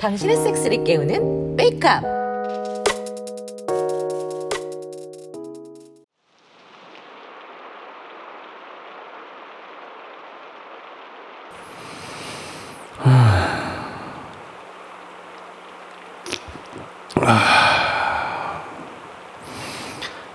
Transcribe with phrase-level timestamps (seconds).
[0.00, 2.02] 당신의 섹스를 깨우는 메이크업.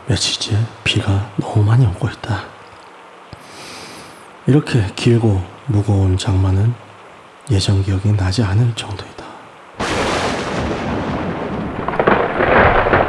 [0.06, 2.53] 며칠째 비가 너무 많이 오고 있다.
[4.46, 6.74] 이렇게 길고 무거운 장마는
[7.52, 9.24] 예전 기억이 나지 않을 정도이다.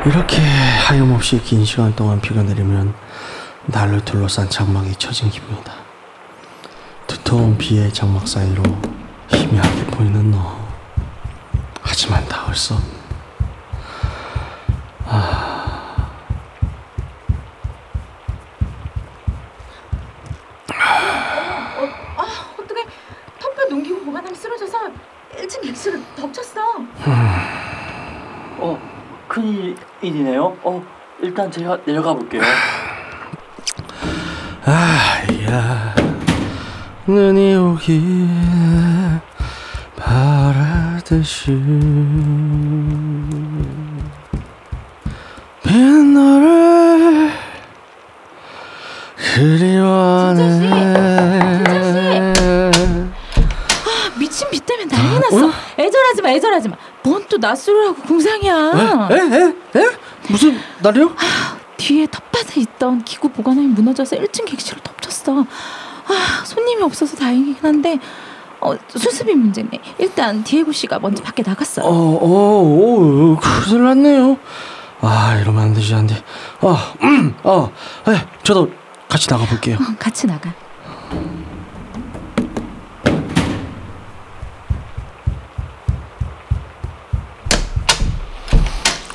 [0.07, 0.43] 이렇게
[0.87, 2.95] 하염없이 긴 시간 동안 비가 내리면
[3.67, 5.73] 나를 둘러싼 장막이 처진 기분이다.
[7.07, 8.63] 두터운 비의 장막 사이로
[9.29, 10.65] 희미하게 보이는 너.
[11.83, 13.05] 하지만 닿을 수 없는
[22.59, 22.85] 어떻게
[23.41, 24.79] 턱뼈 넘기고 보관함이 쓰러져서
[25.37, 26.61] 1층 객실을 덮쳤어.
[28.59, 28.79] 어,
[29.29, 30.57] 큰일이네요.
[30.63, 30.85] 어,
[31.55, 32.43] 제가 내려가 볼게요.
[34.67, 35.95] 아야
[37.07, 38.29] 눈이 오길
[39.97, 41.53] 바라듯이
[45.63, 47.31] 빈 너를
[49.35, 50.71] 그리워하네
[53.87, 55.53] 아, 미친 비 때문에 난리 났어.
[55.79, 56.77] 애절하지 마, 애절하지 마.
[57.03, 59.09] 뭔 또 낯설을 하고 공상이야.
[59.11, 59.15] 에?
[59.15, 59.81] 에?
[59.81, 59.94] 에?
[60.35, 61.15] 무슨 날이요?
[61.77, 65.43] 뒤에 텃밭에 있던 기구 보관함이 무너져서 1층 객실을 덮쳤어.
[65.43, 68.01] 아, 손님이 없어서 다행이긴 한데
[68.61, 69.71] 어, 수습이 문제네.
[69.99, 71.83] 일단 디에고 씨가 먼저 밖에 나갔어.
[71.83, 74.37] 어, 어, 어, 큰일 났네요.
[75.03, 76.21] 아, 이러면 안 되지, 안 돼.
[76.63, 77.71] 아, 음, 어,
[78.09, 78.73] 에, 저도
[79.09, 79.77] 같이 나가 볼게요.
[79.81, 80.53] 어, 같이 나가.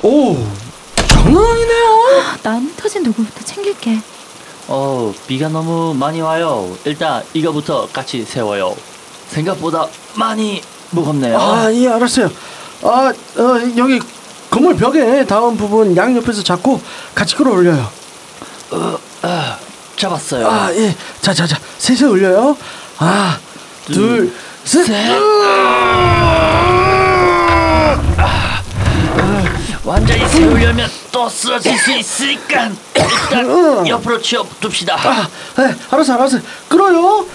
[0.02, 0.38] 오,
[1.30, 2.22] 장난 아니네요.
[2.24, 4.00] 아, 남 터진 도구부터 챙길게.
[4.68, 6.76] 어, 비가 너무 많이 와요.
[6.86, 8.76] 일단 이거부터 같이 세워요.
[9.30, 11.40] 생각보다 많이 무겁네요.
[11.40, 12.30] 아, 예, 알았어요.
[12.84, 14.00] 아, 어, 여기
[14.50, 16.82] 건물 벽에 닿은 부분 양 옆에서 잡고
[17.14, 17.88] 같이 끌어올려요.
[19.22, 19.58] 아,
[19.96, 20.48] 잡았어요.
[20.48, 20.96] 아, 예.
[21.22, 22.58] 자, 자, 자, 셋이 올려요.
[22.98, 23.38] 아,
[23.86, 24.88] 둘, 셋.
[29.90, 34.94] 완전히 세우려면 또 쓰러질 수 있으니까 일단 옆으로 치워 둡시다.
[34.96, 35.28] 아,
[35.62, 36.38] 예, 알았어, 알았어.
[36.68, 37.26] 끌어요.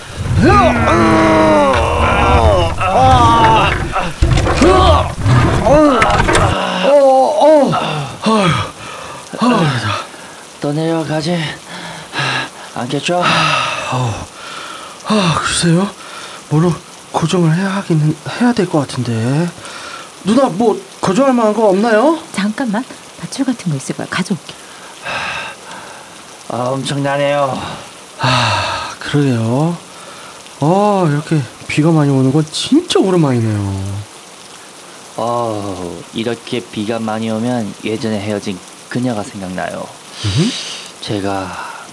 [6.86, 7.70] 어,
[9.40, 9.60] 어.
[10.60, 11.36] 또 내려가지
[12.74, 13.22] 않겠죠?
[15.06, 15.88] 아, 글쎄요.
[16.48, 16.72] 뭐로
[17.12, 19.48] 고정을 해야 하기는 해야 될 것 같은데.
[20.24, 22.18] 누나 뭐 고정할 만한 거 없나요?
[22.44, 22.84] 잠깐만.
[23.20, 24.06] 밧줄 같은 거 있을 거야.
[24.10, 24.52] 가져올게.
[26.50, 27.58] 아, 엄청나네요.
[28.18, 29.74] 아, 그러게요.
[30.60, 34.04] 아, 이렇게 비가 많이 오는 건 진짜 오랜만이네요.
[35.16, 38.58] 어, 이렇게 비가 많이 오면 예전에 헤어진
[38.90, 39.86] 그녀가 생각나요.
[41.00, 41.50] 제가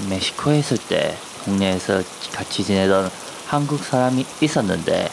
[0.09, 3.09] 멕시코에 있을 때 동네에서 같이 지내던
[3.47, 5.09] 한국 사람이 있었는데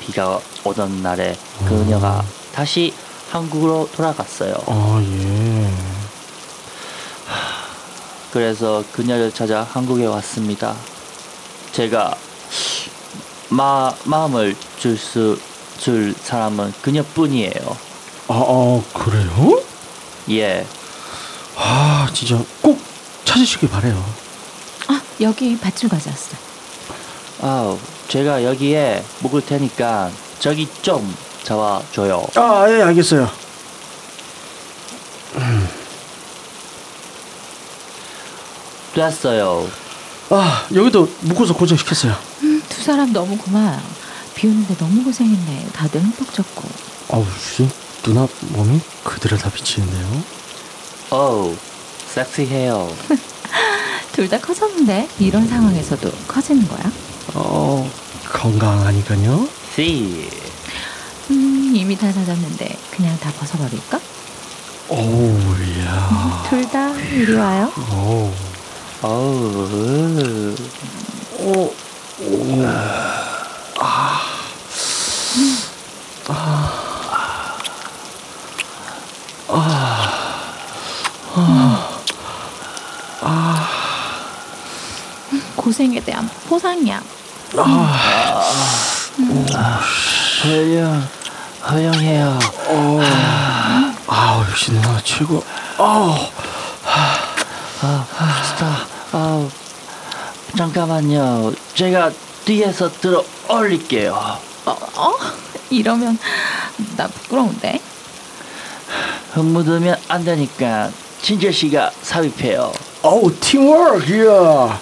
[0.00, 2.22] 비가 오던 날에 그녀가
[2.54, 2.92] 다시
[3.30, 4.54] 한국으로 돌아갔어요.
[4.66, 5.70] 아, 예.
[8.32, 10.74] 그래서 그녀를 찾아 한국에 왔습니다.
[11.72, 12.14] 제가
[13.50, 15.38] 마, 마음을 줄 수
[15.78, 17.76] 줄 사람은 그녀뿐이에요.
[18.26, 19.62] 아, 아, 그래요?
[20.30, 20.66] 예.
[21.56, 22.80] 아, 진짜 꼭
[23.24, 24.04] 찾으시길 바래요.
[24.88, 26.36] 아, 여기 밧줄 가져왔어.
[27.42, 27.76] 아,
[28.08, 31.16] 제가 여기에 묵을 테니까 저기 좀
[31.52, 32.26] 잡아줘요.
[32.36, 33.28] 아, 예, 알겠어요.
[38.94, 39.68] 됐어요.
[40.30, 42.14] 아, 여기도 묶어서 고정시켰어요.
[42.42, 43.80] 음, 두 사람 너무 고마워요.
[44.34, 45.68] 비 오는데 너무 고생했네.
[45.72, 46.68] 다들 흠뻑 젖고.
[47.10, 47.68] 아우, 씨,
[48.02, 50.22] 누나 몸이 그대로 다 비치는데요.
[51.10, 51.56] 어우,
[52.08, 52.94] 섹시해요.
[54.12, 56.90] 둘 다 커졌는데 이런 상황에서도 커지는 거야?
[57.34, 57.88] 어,
[58.32, 59.48] 건강하니까요.
[59.74, 60.28] 씨.
[61.68, 64.00] 음, 이미 다 젖었는데 그냥 다 벗어버릴까?
[64.88, 65.38] 오우,
[65.84, 66.42] 야.
[66.48, 67.70] 둘 다 이리 와요.
[67.92, 68.32] 오.
[69.02, 70.54] 어우.
[71.40, 71.52] 오.
[71.52, 71.74] 오.
[85.56, 87.02] 고생에 대한 포상이야.
[90.44, 91.08] 허영
[91.70, 92.38] 허영해요.
[94.06, 95.44] 아 역시 누나 최고.
[95.78, 96.28] 아
[98.44, 98.86] 스타.
[99.12, 99.48] 아
[100.56, 101.52] 잠깐만요.
[101.74, 102.10] 제가
[102.44, 104.14] 뒤에서 들어 올릴게요.
[104.64, 104.70] 어?
[104.96, 105.14] 어?
[105.70, 106.18] 이러면
[106.96, 107.80] 나 부끄러운데.
[109.32, 110.90] 흙 묻으면 안 되니까
[111.20, 112.72] 진재 씨가 삽입해요.
[113.02, 114.80] 어우 팀워크 야.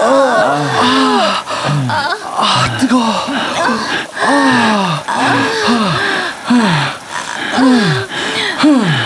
[0.00, 1.44] 아
[2.78, 3.02] 뜨거.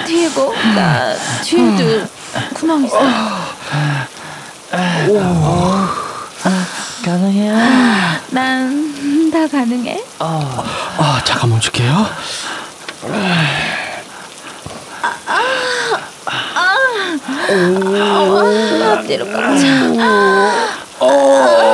[0.07, 2.07] 디에고 나 뒤에도
[2.55, 2.99] 구멍 있어.
[7.05, 7.57] 가능해요?
[8.31, 10.05] 난다 가능해.
[10.19, 12.07] 아 잠깐 멈출게요.
[18.93, 19.63] 앞뒤로 꽉 차.
[20.99, 21.72] 사실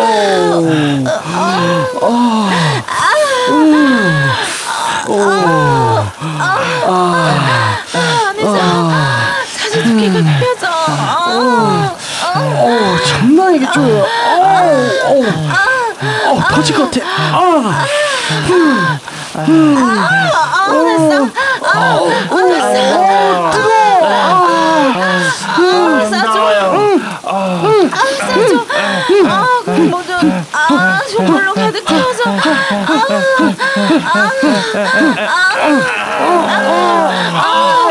[9.85, 10.67] 두께가 펴져.
[10.70, 11.94] 아,
[12.35, 13.81] 어 장난 이겠죠.
[13.81, 15.25] 어우
[16.26, 17.06] 어우 터질 것 같아.
[17.06, 17.85] 아.
[19.35, 21.31] 아, 그럼 뭐든
[30.53, 32.25] 아, 저걸로 가득 채워서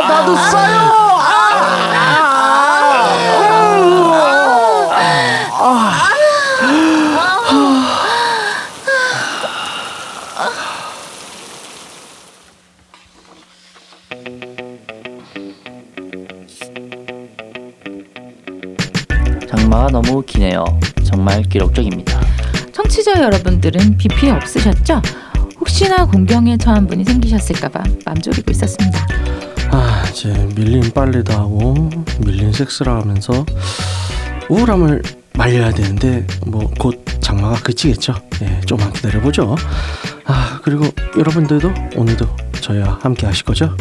[0.08, 0.98] 나도 싸요.
[19.48, 20.66] 장마가 너무 기네요.
[21.08, 22.20] 정말 기록적입니다.
[22.74, 25.02] 청취자 여러분들은 비 피해 없으셨죠?
[25.60, 29.08] 혹시나 공병에 처한 분이 생기셨을까봐 맘 졸이고 있었습니다.
[29.72, 31.90] 아 이제 밀린 빨래도 하고
[32.20, 33.46] 밀린 섹스를 하면서
[34.50, 35.02] 우울함을
[35.34, 38.14] 말려야 되는데 뭐 곧 장마가 그치겠죠.
[38.44, 39.56] 예, 좀만 기다려 보죠.
[40.26, 40.86] 아 그리고
[41.18, 42.26] 여러분들도 오늘도
[42.62, 43.76] 저희와 함께 하실 거죠?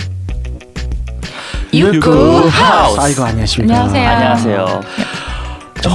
[1.73, 2.11] 유쿠
[2.49, 3.01] 하우스.
[3.01, 3.75] 아이고 안녕하십니까.
[3.75, 4.09] 안녕하세요.
[4.09, 4.81] 안녕하세요.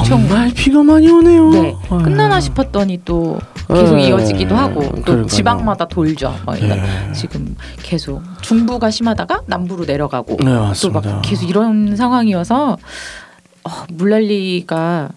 [0.05, 1.49] 정말 비가 많이 오네요.
[1.51, 5.25] 네, 아, 끝나나 싶었더니 또 계속 네, 이어지기도 하고 또 그러니까요.
[5.27, 6.33] 지방마다 돌죠.
[6.45, 6.81] 뭐 예.
[7.13, 11.13] 지금 계속 중부가 심하다가 남부로 내려가고 네 또 맞습니다.
[11.13, 12.77] 막 계속 이런 상황이어서
[13.63, 15.09] 어, 물난리가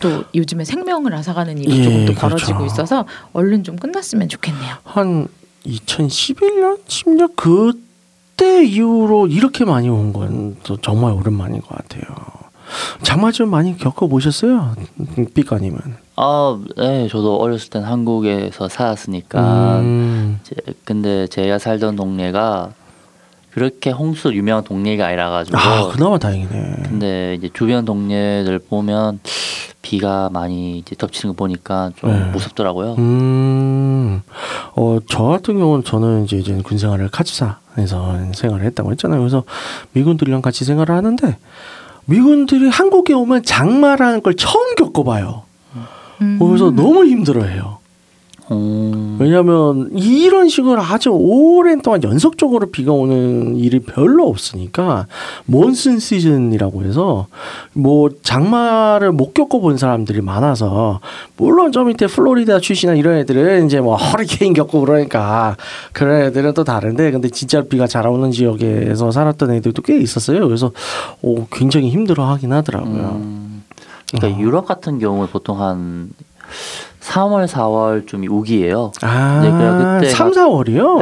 [0.00, 2.20] 또 요즘에 생명을 앗아가는 일이 예, 조금 또 그렇죠.
[2.28, 4.76] 벌어지고 있어서 얼른 좀 끝났으면 좋겠네요.
[4.84, 5.28] 한
[5.66, 12.02] 2011년, 10년 그때 이후로 이렇게 많이 온건또 정말 오랜만인 것 같아요.
[13.02, 14.74] 장마 좀 많이 겪어 보셨어요,
[15.34, 15.78] 삐까님은?
[16.16, 20.40] 아, 네, 저도 어렸을 땐 한국에서 살았으니까 음,
[20.84, 22.72] 근데 제가 살던 동네가
[23.50, 26.82] 그렇게 홍수 유명한 동네가 아니라 가지고 아 그나마 다행이네.
[26.84, 29.20] 근데 이제 주변 동네들 보면
[29.82, 32.30] 비가 많이 이제 덮치는 거 보니까 좀 네.
[32.30, 32.94] 무섭더라고요.
[32.98, 34.22] 음,
[34.74, 39.18] 어, 저 같은 경우는 저는 이제 이제 군 생활을 카츠사에서 생활을 했다고 했잖아요.
[39.18, 39.42] 그래서
[39.92, 41.36] 미군들이랑 같이 생활을 하는데
[42.12, 45.44] 미군들이 한국에 오면 장마라는 걸 처음 겪어봐요.
[46.20, 46.38] 음.
[46.38, 47.78] 그래서 너무 힘들어해요.
[48.50, 55.06] 음, 왜냐하면 이런 식으로 아주 오랜 동안 연속적으로 비가 오는 일이 별로 없으니까
[55.46, 57.28] 몬슨 시즌이라고 해서
[57.72, 61.00] 뭐 장마를 못 겪어본 사람들이 많아서
[61.36, 65.56] 물론 저 밑에 플로리다 출신이나 이런 애들은 이제 뭐 허리케인 겪고 그러니까
[65.92, 70.46] 그런 애들은 또 다른데 근데 진짜 비가 잘 오는 지역에서 살았던 애들도 꽤 있었어요.
[70.46, 70.72] 그래서
[71.22, 73.20] 오, 굉장히 힘들어하긴 하더라고요.
[73.22, 73.62] 음,
[74.10, 74.42] 그러니까 어.
[74.42, 76.10] 유럽 같은 경우는 보통 한
[77.02, 78.92] 3월, 4월쯤이 우기예요.
[79.02, 79.50] 아, 네.
[79.50, 80.98] 그때가- 3, 4월이요?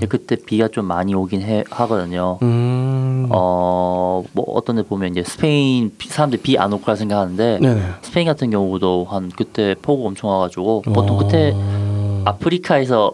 [0.00, 0.06] 네.
[0.08, 2.38] 그때 비가 좀 많이 오긴 해, 하거든요.
[2.42, 3.26] 음.
[3.30, 7.82] 어, 뭐 어떤 데 보면 이제 스페인 비- 사람들 비안 올 거라 생각하는데 네네.
[8.00, 12.22] 스페인 같은 경우도 한 그때 폭우 엄청 와 가지고 보통 그때 어.
[12.24, 13.12] 아프리카에서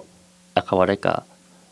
[0.57, 1.17] 약간 뭐랄까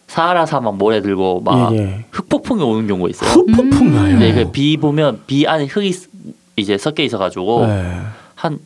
[0.08, 2.04] 사하라 사막 모래 들고 막 예, 예.
[2.10, 3.30] 흑폭풍이 오는 경우가 있어요.
[3.30, 4.18] 흑폭풍 나요.
[4.18, 6.08] 네, 그비 보면 비 안에 흙이 쓰-
[6.56, 7.92] 이제 섞여 있어가지고 네.
[8.34, 8.58] 한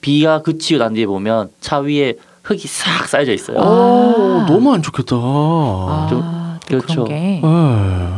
[0.00, 3.58] 비가 그치고 난 뒤에 보면 차 위에 흙이 싹 쌓여져 있어요.
[3.58, 4.46] 오, 아.
[4.46, 5.16] 너무 안 좋겠다.
[5.16, 6.22] 아, 좀-
[6.66, 7.04] 또 그렇죠.
[7.04, 8.14] 그런 게 네.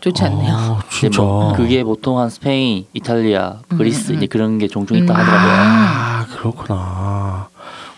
[0.00, 0.54] 좋지 않네요.
[0.54, 1.22] 아, 진짜.
[1.22, 4.16] 뭐 그게 보통 한 스페인, 이탈리아, 그리스 음, 음.
[4.18, 5.18] 이제 그런 게 종종 있다 음.
[5.18, 5.52] 하더라고요.
[5.52, 7.48] 아, 그렇구나.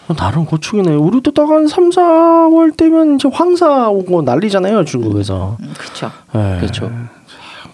[0.08, 0.94] 어, 나름 고충이네.
[0.94, 5.56] 우리도 딱한 3, 4월 때면 이제 황사 오고 난리잖아요, 중국에서.
[5.60, 6.10] 음, 그렇죠.
[6.32, 6.56] 네.
[6.60, 6.86] 그렇죠.
[6.88, 7.08] 참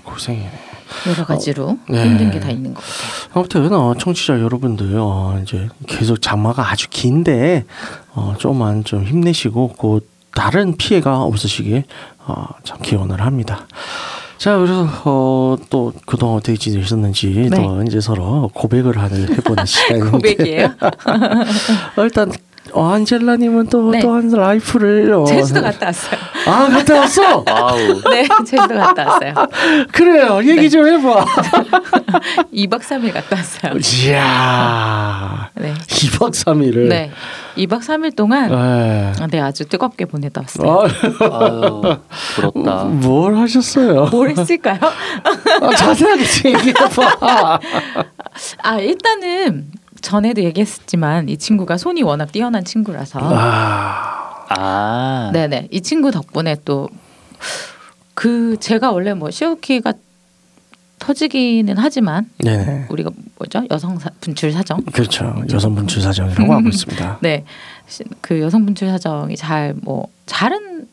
[0.05, 0.50] 고생이네.
[1.09, 2.05] 여러 가지로 네.
[2.05, 3.31] 힘든 게다 있는 것 같아요.
[3.35, 7.65] 아무튼 어, 청취자 여러분들 어, 이제 계속 장마가 아주 긴데
[8.15, 11.85] 어, 좀만 좀 힘내시고 곧 다른 피해가 없으시길
[12.26, 13.67] 어, 참 기원을 합니다.
[14.38, 17.57] 자 그래서 어, 또 그동안 어떻게 지내셨는지 네.
[17.57, 20.75] 또 이제 서로 고백을 하는 해보는 시간인데 고백이에요.
[21.97, 22.31] 어, 일단
[22.73, 24.01] 어, 안젤라님은 또 네.
[24.01, 26.21] 또한 라이프를 어, 제주도 갔다 왔어요.
[26.47, 27.45] 아 갔다 왔어.
[28.11, 29.35] 네, 제주도 갔다 왔어요.
[29.93, 30.69] 그래요 얘기 네.
[30.69, 31.25] 좀 해봐
[32.53, 34.09] 2박 3일 갔다 왔어요.
[34.09, 35.75] 이야 네.
[35.75, 37.11] 2박 3일을 네.
[37.57, 39.13] 2박 3일 동안 네.
[39.23, 40.87] 아, 네, 아주 뜨겁게 보내다 왔어요.
[41.31, 41.99] 아,
[42.35, 42.85] 부럽다.
[42.93, 44.07] 뭘 하셨어요?
[44.07, 44.79] 뭘 했을까요?
[45.63, 47.61] 아, 자세하게 좀 얘기해봐.
[48.63, 55.31] 아, 일단은 전에도 얘기했지만 이 친구가 손이 워낙 뛰어난 친구라서 아, 아.
[55.33, 56.88] 네네 이 친구 덕분에 또
[58.15, 59.93] 그 제가 원래 뭐 시오키가
[60.99, 62.87] 터지기는 하지만 네네.
[62.88, 65.35] 우리가 뭐죠 여성 사, 분출 사정 그렇죠.
[65.53, 67.19] 여성 분출 사정이라고 하고 있습니다.
[67.23, 67.45] 네
[68.23, 70.87] 그 여성 분출 사정이 잘 뭐 잘은 요-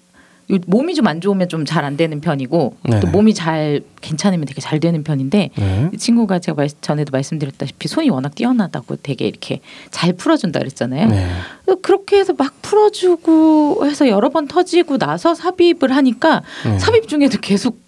[0.68, 3.00] 몸이 좀 안 좋으면 좀 잘 안 되는 편이고 네네.
[3.00, 5.90] 또 몸이 잘 괜찮으면 되게 잘 되는 편인데 네.
[5.94, 11.08] 이 친구가 제가 말, 전에도 말씀드렸다시피 손이 워낙 뛰어나다고 되게 이렇게 잘 풀어준다 그랬잖아요.
[11.10, 11.28] 네.
[11.66, 16.78] 그래서 그렇게 해서 막 풀어주고 해서 여러 번 터지고 나서 삽입을 하니까 네.
[16.80, 17.80] 삽입 중에도 계속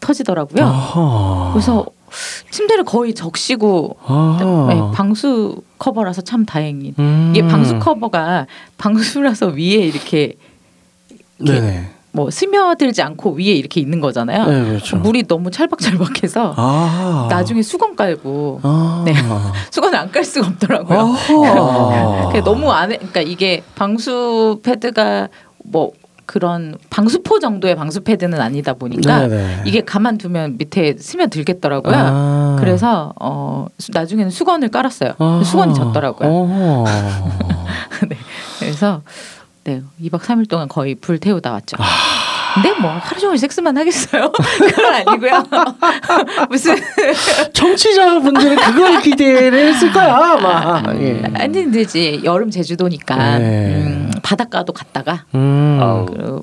[0.00, 0.64] 터지더라고요.
[0.64, 1.50] 아하.
[1.52, 1.86] 그래서
[2.50, 3.96] 침대를 거의 적시고.
[4.68, 6.94] 네, 방수 커버라서 참 다행인.
[6.98, 7.32] 음.
[7.34, 8.46] 이게 방수 커버가
[8.78, 10.34] 방수라서 위에 이렇게.
[12.12, 14.46] 뭐 스며들지 않고 위에 이렇게 있는 거잖아요.
[14.46, 14.96] 네, 그렇죠.
[14.96, 17.26] 물이 너무 찰박찰박해서 아.
[17.30, 19.02] 나중에 수건 깔고 아.
[19.04, 19.12] 네.
[19.70, 21.14] 수건을 안깔 수가 없더라고요.
[22.28, 25.28] 그게 너무 안에 그러니까 이게 방수 패드가
[25.64, 25.92] 뭐
[26.24, 29.62] 그런 방수포 정도의 방수 패드는 아니다 보니까 네네.
[29.66, 31.94] 이게 가만 두면 밑에 스며들겠더라고요.
[31.94, 32.56] 아.
[32.58, 35.12] 그래서 어 수- 나중에는 수건을 깔았어요.
[35.18, 35.44] 아하.
[35.44, 36.28] 수건이 졌더라고요.
[36.28, 36.84] 어허.
[38.08, 38.16] 네.
[38.58, 39.02] 그래서
[39.66, 41.76] 네 2박 3일 동안 거의 불 태우다 왔죠.
[41.80, 41.84] 아.
[42.54, 44.30] 근데 뭐 하루 종일 섹스만 하겠어요?
[44.32, 45.44] 그건 아니고요.
[46.48, 46.76] 무슨
[47.52, 50.82] 청취자분들은 그걸 기대를 했을 거야 아마.
[50.94, 51.20] 예.
[51.34, 53.84] 아니 근데 이제 여름 제주도니까 네.
[53.84, 56.06] 음, 바닷가도 갔다가 음.
[56.06, 56.42] 그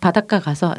[0.00, 0.74] 바닷가 가서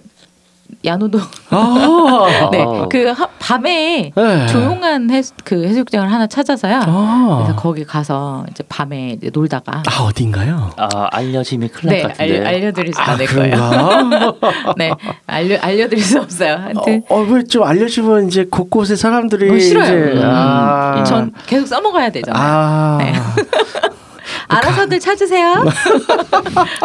[0.85, 2.49] 야노도 아.
[2.51, 2.87] 네 아.
[2.89, 4.47] 그 밤에 네.
[4.47, 6.81] 조용한 해수, 그 해수욕장을 하나 찾아서요.
[6.85, 7.41] 아.
[7.43, 10.71] 그래서 거기 가서 이제 밤에 이제 놀다가 아 어딘가요?
[10.77, 12.39] 아, 알려지면 큰일 네날 같은데.
[12.39, 13.55] 알, 알려드릴 수아 않을 거예요.
[14.77, 14.91] 네
[15.25, 16.55] 알려 알려드릴 수 없어요.
[16.55, 20.11] 하여튼 어 왜좀 알려주면 이제 곳곳에 사람들이 어, 싫어요.
[20.11, 21.03] 이제 음, 아.
[21.03, 22.43] 전 계속 써먹어야 되잖아요.
[22.43, 22.97] 아.
[22.99, 23.13] 네.
[24.47, 25.65] 알아서들 찾으세요.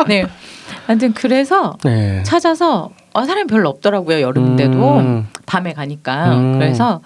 [0.08, 0.26] 네.
[0.86, 2.22] 하여튼 그래서 네.
[2.24, 5.28] 찾아서 어, 사람이 별로 없더라고요 여름인데도 음.
[5.46, 6.58] 밤에 가니까 음.
[6.58, 7.00] 그래서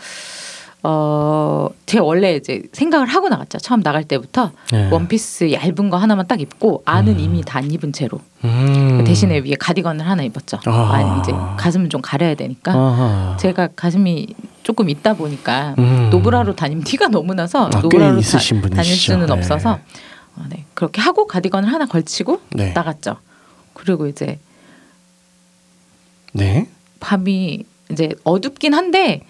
[0.83, 4.89] 어 제가 원래 이제 생각을 하고 나갔죠 처음 나갈 때부터 네.
[4.91, 7.19] 원피스 얇은 거 하나만 딱 입고 안은 음.
[7.19, 9.03] 이미 다 안 입은 채로 음.
[9.05, 10.71] 대신에 위에 가디건을 하나 입었죠 아.
[10.71, 13.37] 아 이제 가슴은 좀 가려야 되니까 아하.
[13.41, 14.29] 제가 가슴이
[14.63, 16.09] 조금 있다 보니까 음.
[16.13, 18.85] 노브라로 다니면 티가 너무 나서 아, 꽤 노브라로 다, 다닐.
[18.85, 19.33] 수는 네.
[19.33, 19.81] 없어서
[20.37, 20.65] 어, 네.
[20.75, 22.73] 그렇게 하고 가디건을 하나 걸치고 네.
[22.73, 23.17] 나갔죠
[23.75, 24.39] 그리고 이제
[26.33, 26.69] 네.
[27.01, 29.23] 밤이 이제 어둡긴 한데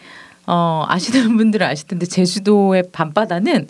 [0.46, 3.68] 어 아시는 분들은 아실 텐데 제주도의 밤바다는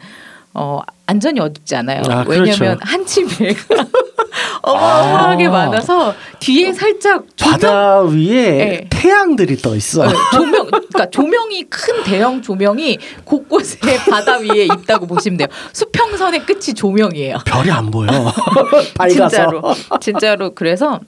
[0.54, 2.02] 어 완전히 어둡지 않아요.
[2.08, 2.78] 아, 왜냐하면 그렇죠.
[2.82, 3.86] 한치 배가
[4.62, 5.50] 어마어마하게 아.
[5.50, 8.86] 많아서 뒤에 살짝 조명, 바다 위에 네.
[8.90, 10.06] 태양들이 떠 있어.
[10.06, 13.78] 네, 조명 그러니까 조명이 큰 대형 조명이 곳곳에
[14.10, 15.48] 바다 위에 있다고 보시면 돼요.
[15.72, 17.38] 수평선의 끝이 조명이에요.
[17.46, 18.08] 별이 안 보여.
[19.08, 19.62] 진짜로
[20.00, 21.00] 진짜로 그래서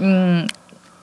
[0.00, 0.46] 음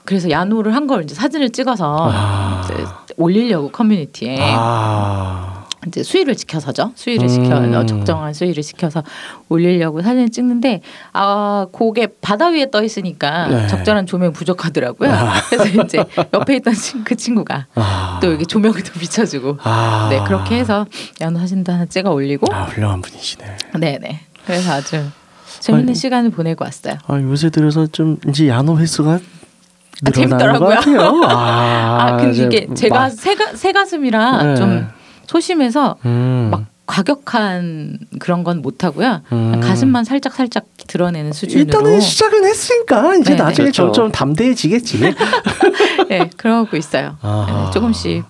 [0.08, 2.62] 그래서 야노를 한 걸 이제 사진을 찍어서 아.
[2.64, 2.82] 이제
[3.18, 5.66] 올리려고 커뮤니티에 아.
[5.86, 6.92] 이제 수위를 지켜서죠.
[6.94, 7.28] 수위를 음.
[7.28, 9.02] 지켜 적정한 수위를 지켜서
[9.50, 10.80] 올리려고 사진을 찍는데
[11.12, 13.66] 아 고개 바다 위에 떠 있으니까 네.
[13.66, 15.12] 적절한 조명 부족하더라고요.
[15.12, 15.34] 아.
[15.50, 18.18] 그래서 이제 옆에 있던 친- 그 친구가 아.
[18.22, 20.08] 또 여기 조명을 더 비춰주고 아.
[20.10, 20.86] 네 그렇게 해서
[21.20, 23.44] 야노 사진도 하나 찍어 올리고 아, 훌륭한 분이시네.
[23.78, 25.04] 네네 그래서 아주
[25.60, 26.94] 재밌는 아니, 시간을 보내고 왔어요.
[27.06, 29.18] 아, 요새 들어서 좀 이제 야노 횟수가
[30.06, 30.68] 아, 재밌더라고요.
[30.68, 31.22] 같아요.
[31.28, 34.54] 아, 아, 근데 이게 제가 막- 새가 새가슴이라 네.
[34.56, 34.88] 좀
[35.26, 36.48] 소심해서 음.
[36.50, 39.20] 막 과격한 그런 건 못 하고요.
[39.32, 39.60] 음.
[39.62, 41.60] 가슴만 살짝 살짝 드러내는 수준으로.
[41.66, 43.72] 일단은 시작은 했으니까 이제 네, 나중에 네.
[43.72, 43.92] 그렇죠.
[43.92, 45.14] 점점 담대해지겠지.
[46.08, 47.16] 네, 그러고 있어요.
[47.20, 47.64] 아하.
[47.66, 48.24] 네, 조금씩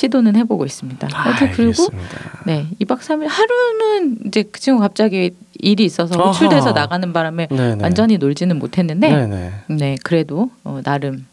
[0.00, 1.08] 시도는 해보고 있습니다.
[1.10, 2.42] 하여튼 그리고 알겠습니다.
[2.44, 6.28] 네 2박 3일 하루는 이제 그 친구 갑자기 일이 있어서 아하.
[6.32, 7.82] 호출돼서 나가는 바람에 네네.
[7.82, 9.52] 완전히 놀지는 못했는데 네네.
[9.68, 11.26] 네 그래도 어, 나름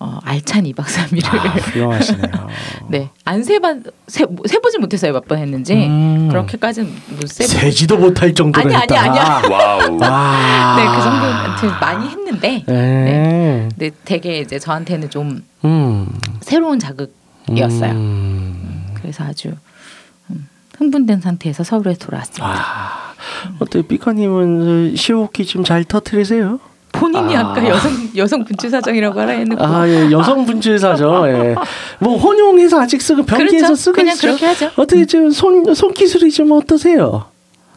[0.00, 2.48] 어, 알찬 2박 3일을 아.
[2.90, 3.10] 네.
[3.24, 5.12] 안 세번 세, 세보지 못했어요.
[5.12, 5.74] 몇 번 했는지.
[5.74, 6.26] 음.
[6.30, 7.48] 그렇게까지는 못 세보.
[7.48, 8.96] 세지도 못할 정도로 아니, 아니.
[8.96, 9.42] 아니야.
[9.48, 9.98] wow.
[10.00, 10.76] 와.
[10.76, 12.64] 네, 그 정도는 많이 했는데.
[12.66, 13.68] 네.
[13.70, 16.08] 근데 되게 이제 저한테는 좀 음.
[16.40, 17.14] 새로운 자극
[17.56, 17.92] 이었어요.
[17.92, 18.86] 음.
[18.94, 19.52] 그래서 아주
[20.30, 22.46] 음, 흥분된 상태에서 서울에 돌아왔습니다.
[22.46, 23.14] 아.
[23.58, 26.60] 어때 삐까님은 潮吹き 좀 잘 터트리세요?
[26.92, 27.50] 본인이 아.
[27.50, 27.52] 아.
[27.52, 31.28] 까 여성 여성 분출 사정이라고 하라 해놓고 아, 예, 여성 분질사죠.
[31.28, 31.54] 예.
[32.00, 33.74] 뭐 혼용해서 아직 쓰고 변기에서 그렇죠.
[33.74, 34.26] 쓰고 그냥 있죠.
[34.28, 34.70] 그렇게 하죠.
[34.76, 37.26] 어떻게 좀손손 기술이 좀 어떠세요?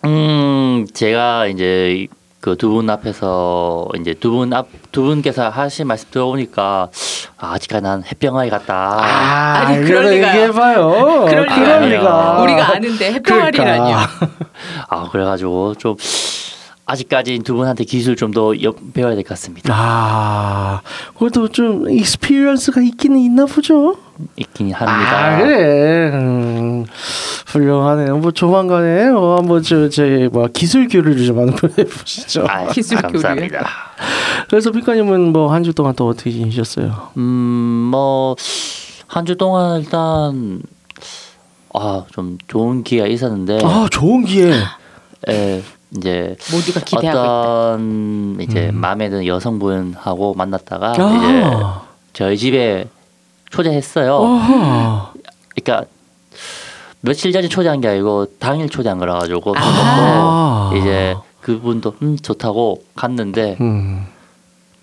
[0.06, 2.08] 음, 제가 이제
[2.42, 6.90] 그 두 분 앞에서 이제 두 분 앞 두 분께서 하신 말씀 들어보니까
[7.38, 8.98] 아, 아직까지 난 햇병아이 같다.
[9.02, 10.30] 아 니, 그럴 이거는 리가요.
[10.34, 11.26] 얘기해봐요.
[11.30, 11.90] 그럴.
[11.90, 12.42] 리가.
[12.42, 13.96] 우리가 아는데 햇병아리라니요.
[13.96, 14.10] 그러니까.
[14.90, 15.96] 아, 그래가지고 좀
[16.86, 18.54] 아직까지 두 분한테 기술 좀 더
[18.94, 19.74] 배워야 될 것 같습니다.
[19.74, 20.82] 아,
[21.14, 23.96] 그것도 좀 experience가 있기는 있나 보죠.
[24.36, 25.36] 있긴 합니다.
[25.36, 26.10] 아, 그래.
[26.14, 26.86] 음,
[27.52, 28.18] 훌륭하네요.
[28.18, 32.46] 뭐 조만간에 어, 뭐 저저 뭐 기술 교류를 좀 한번 해보시죠.
[32.48, 33.12] 아, 기술 교류요?
[33.22, 33.68] 감사합니다.
[34.50, 37.10] 그래서 삐까님은 뭐 한 주 동안 또 어떻게 지내셨어요?
[37.18, 38.36] 음, 뭐
[39.08, 40.62] 한 주 동안 일단
[41.74, 44.54] 아, 좀 좋은 기회가 있었는데 아, 좋은 기회.
[45.30, 45.62] 에,
[45.98, 47.22] 이제 모두가 기대하고 있다.
[47.72, 48.76] 어떤 이제 음.
[48.80, 51.02] 마음에 드는 여성분하고 만났다가 이제
[51.44, 51.82] 아,
[52.14, 52.88] 저희 집에
[53.50, 54.40] 초대했어요.
[55.56, 55.86] 그러니까
[57.02, 60.72] 며칠 전에 초대한 게 아니고 당일 초대한 거라 가지고 아.
[60.72, 64.06] 아~ 이제 그분도 음 좋다고 갔는데 음.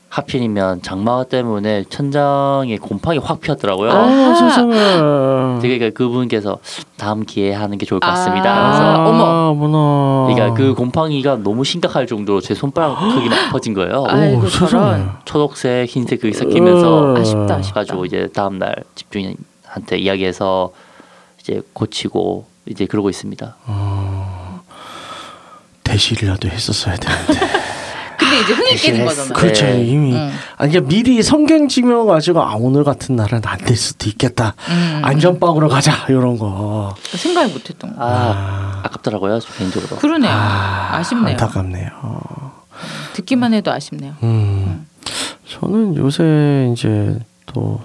[0.09, 3.91] 하필이면 장마 때문에 천장에 곰팡이 확 피었더라고요.
[3.93, 5.61] 아, 세상에.
[5.61, 6.59] 되게 그분께서
[6.97, 8.51] 다음 기회에 하는 게 좋을 것 같습니다.
[8.51, 8.71] 아.
[8.71, 9.25] 그래서 어머.
[9.51, 10.35] 어머나.
[10.35, 14.07] 그러니까 그 곰팡이가 너무 심각할 정도로 제 손바닥 크기만 퍼진 거예요.
[14.09, 14.71] 아이고, 오, 세상에.
[14.71, 15.11] 저런.
[15.27, 17.19] 초록색, 흰색 그게 섞이면서 어.
[17.19, 17.75] 아쉽다, 아쉽다.
[17.75, 20.71] 가지고 이제 다음 날 집주인한테 이야기해서
[21.49, 23.57] 이제 고치고 이제 그러고 있습니다.
[25.83, 27.41] 대시리라도 했었어야 되는데.
[28.19, 29.33] 근데 이제 흥이 깨진 거잖아요.
[29.33, 29.65] 그렇죠.
[29.65, 29.85] 네.
[29.87, 30.13] 이미.
[30.13, 30.31] 음.
[30.59, 34.55] 아니 그러니까 미리 성경 지명 가지고 아 오늘 같은 날은 안 될 수도 있겠다.
[34.69, 35.01] 음.
[35.03, 36.95] 안전빵으로 가자 이런 거.
[37.05, 38.03] 생각을 못했던 거.
[38.03, 39.97] 아, 아 깝더라고요, 저 개인적으로.
[39.97, 40.31] 그러네요.
[40.31, 41.91] 아, 아, 쉽네요 안타깝네요.
[43.15, 44.15] 듣기만 해도 아쉽네요.
[44.23, 44.87] 음.
[45.49, 47.19] 저는 요새 이제
[47.53, 47.81] 또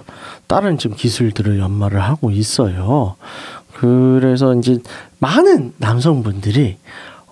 [0.46, 3.16] 다른 좀 기술들을 연마를 하고 있어요.
[3.74, 4.78] 그래서 이제
[5.18, 6.76] 많은 남성분들이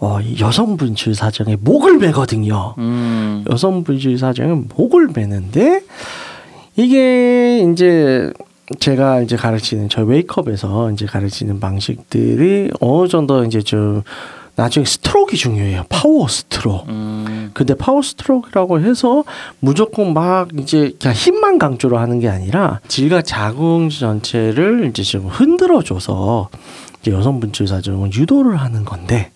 [0.01, 2.75] 어, 이 여성분출 사정에 목을 매거든요.
[2.79, 5.83] 음, 여성분출 사정에 목을 매는데
[6.75, 8.33] 이게 이제
[8.81, 14.03] 제가 이제 가르치는 저 웨이크업에서 이제 가르치는 방식들이 어느 정도 이제 좀
[14.54, 15.84] 나중에 스트로크가 중요해요.
[15.88, 16.90] 파워 스트로크.
[16.90, 19.24] 음, 근데 파워 스트로크라고 해서
[19.60, 26.50] 무조건 막 이제 그냥 힘만 강조를 하는 게 아니라 질과 자궁 전체를 이제 좀 흔들어줘서
[27.00, 29.30] 이제 여성분출 사정을 유도를 하는 건데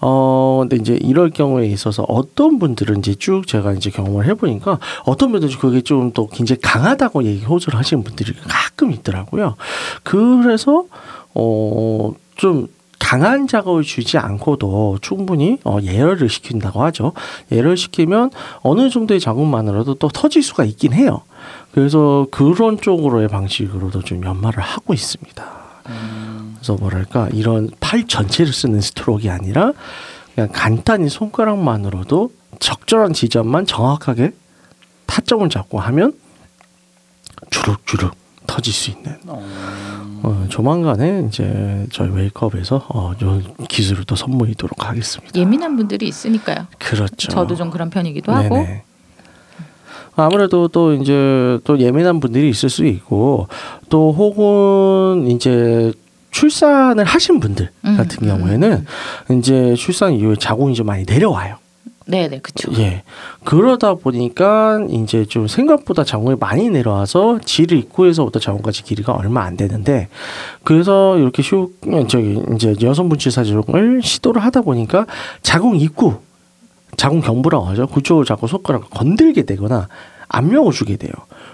[0.00, 5.32] 어 근데 이제 이럴 경우에 있어서 어떤 분들은 이제 쭉 제가 이제 경험을 해보니까 어떤
[5.32, 9.56] 분들은 그게 좀 또 굉장히 강하다고 얘기 호소를 하시는 분들이 가끔 있더라고요.
[10.04, 10.84] 그래서
[11.34, 12.66] 어 좀
[13.04, 17.12] 강한 작업을 주지 않고도 충분히 어, 예열을 시킨다고 하죠.
[17.52, 18.30] 예열을 시키면
[18.62, 21.20] 어느 정도의 자국만으로도 또 터질 수가 있긴 해요.
[21.72, 25.44] 그래서 그런 쪽으로의 방식으로도 좀 연마를 하고 있습니다.
[26.54, 29.74] 그래서 뭐랄까 이런 팔 전체를 쓰는 스트로크가 아니라
[30.34, 34.32] 그냥 간단히 손가락만으로도 적절한 지점만 정확하게
[35.04, 36.14] 타점을 잡고 하면
[37.50, 38.23] 주룩주룩
[38.54, 45.38] 터질 수 있는 어, 조만간에 이제 저희 웨이크업에서 어, 요 기술을 또 선보이도록 하겠습니다.
[45.38, 46.68] 예민한 분들이 있으니까요.
[46.78, 47.32] 그렇죠.
[47.32, 48.54] 저도 좀 그런 편이기도 하고.
[48.54, 48.84] 네네.
[50.14, 53.48] 아무래도 또 이제 또 예민한 분들이 있을 수 있고
[53.88, 55.92] 또 혹은 이제
[56.30, 58.86] 출산을 하신 분들 음, 같은 음, 경우에는
[59.36, 61.56] 이제 출산 이후에 자궁이 좀 많이 내려와요.
[62.06, 62.70] 네네 그쵸.
[62.78, 63.02] 예.
[63.44, 70.08] 그러다 보니까 이제 좀 생각보다 자궁이 많이 내려와서 질 입구에서부터 자궁까지 길이가 얼마 안 되는데
[70.64, 71.70] 그래서 이렇게 쇼
[72.08, 75.06] 저기 이제 여성분출 사정을 시도를 하다 보니까
[75.42, 76.16] 자궁 입구
[76.96, 77.86] 자궁 경부라고 하죠.
[77.86, 79.88] 그쪽을 자꾸 손가락을 건들게 되거나
[80.34, 81.12] 압력을 주게 돼요.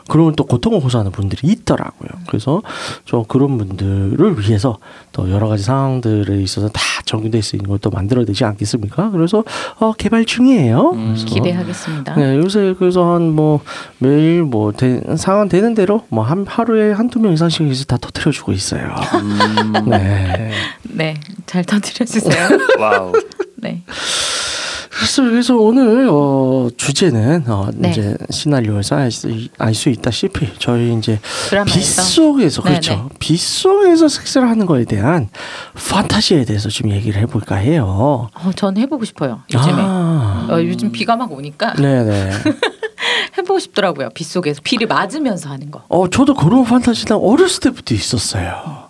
[0.09, 2.09] 그러면 또 고통을 호소하는 분들이 있더라고요.
[2.27, 2.63] 그래서
[3.05, 4.79] 저 그런 분들을 위해서
[5.13, 9.11] 또 여러 가지 상황들에 있어서 다 적용될 수 있는 걸 또 만들어야 되지 않겠습니까?
[9.11, 9.43] 그래서
[9.79, 10.91] 어, 개발 중이에요.
[10.91, 12.15] 음, 기대하겠습니다.
[12.17, 13.61] 네, 요새 그래서 한 뭐
[13.99, 18.33] 매일 뭐 되, 상황 되는 대로 뭐 한 하루에 한두 명 이상씩 이제 다 터트려
[18.33, 18.95] 주고 있어요.
[19.15, 20.51] 음, 네.
[20.83, 21.15] 네,
[21.47, 22.49] 잘 터뜨려 주세요.
[22.79, 23.13] wow.
[23.57, 23.83] 네.
[24.91, 27.91] 그래서 그래서 오늘 어, 주제는 어, 네.
[27.91, 28.97] 이제 시나리오에서
[29.59, 31.21] 알수 있다시피 저희 이제
[31.65, 33.09] 빗속에서 네, 그렇죠.
[33.21, 35.29] 빗속에서 섹스를 하는 거에 대한
[35.75, 38.29] 판타지에 대해서 좀 얘기를 해볼까 해요.
[38.35, 39.41] 어, 전 해보고 싶어요.
[39.55, 42.31] 요즘에 아, 어, 요즘 비가 막 오니까 네네.
[43.39, 44.11] 해보고 싶더라고요.
[44.11, 45.83] 빗속에서 비를 맞으면서 하는 거.
[45.89, 48.89] 어 저도 그런 판타지는 어렸을 때부터 있었어요.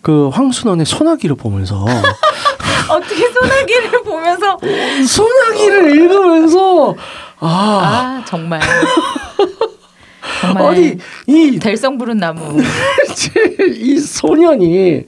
[0.00, 1.84] 그 황순원의 소나기를 보면서
[2.88, 4.58] 어떻게 소나기를 보면서
[5.06, 6.94] 소나기를 읽으면서
[7.40, 7.46] 아,
[8.20, 8.60] 아 정말
[10.40, 12.60] 정말 아니 이 될성 부른 나무
[13.76, 15.04] 이 소년이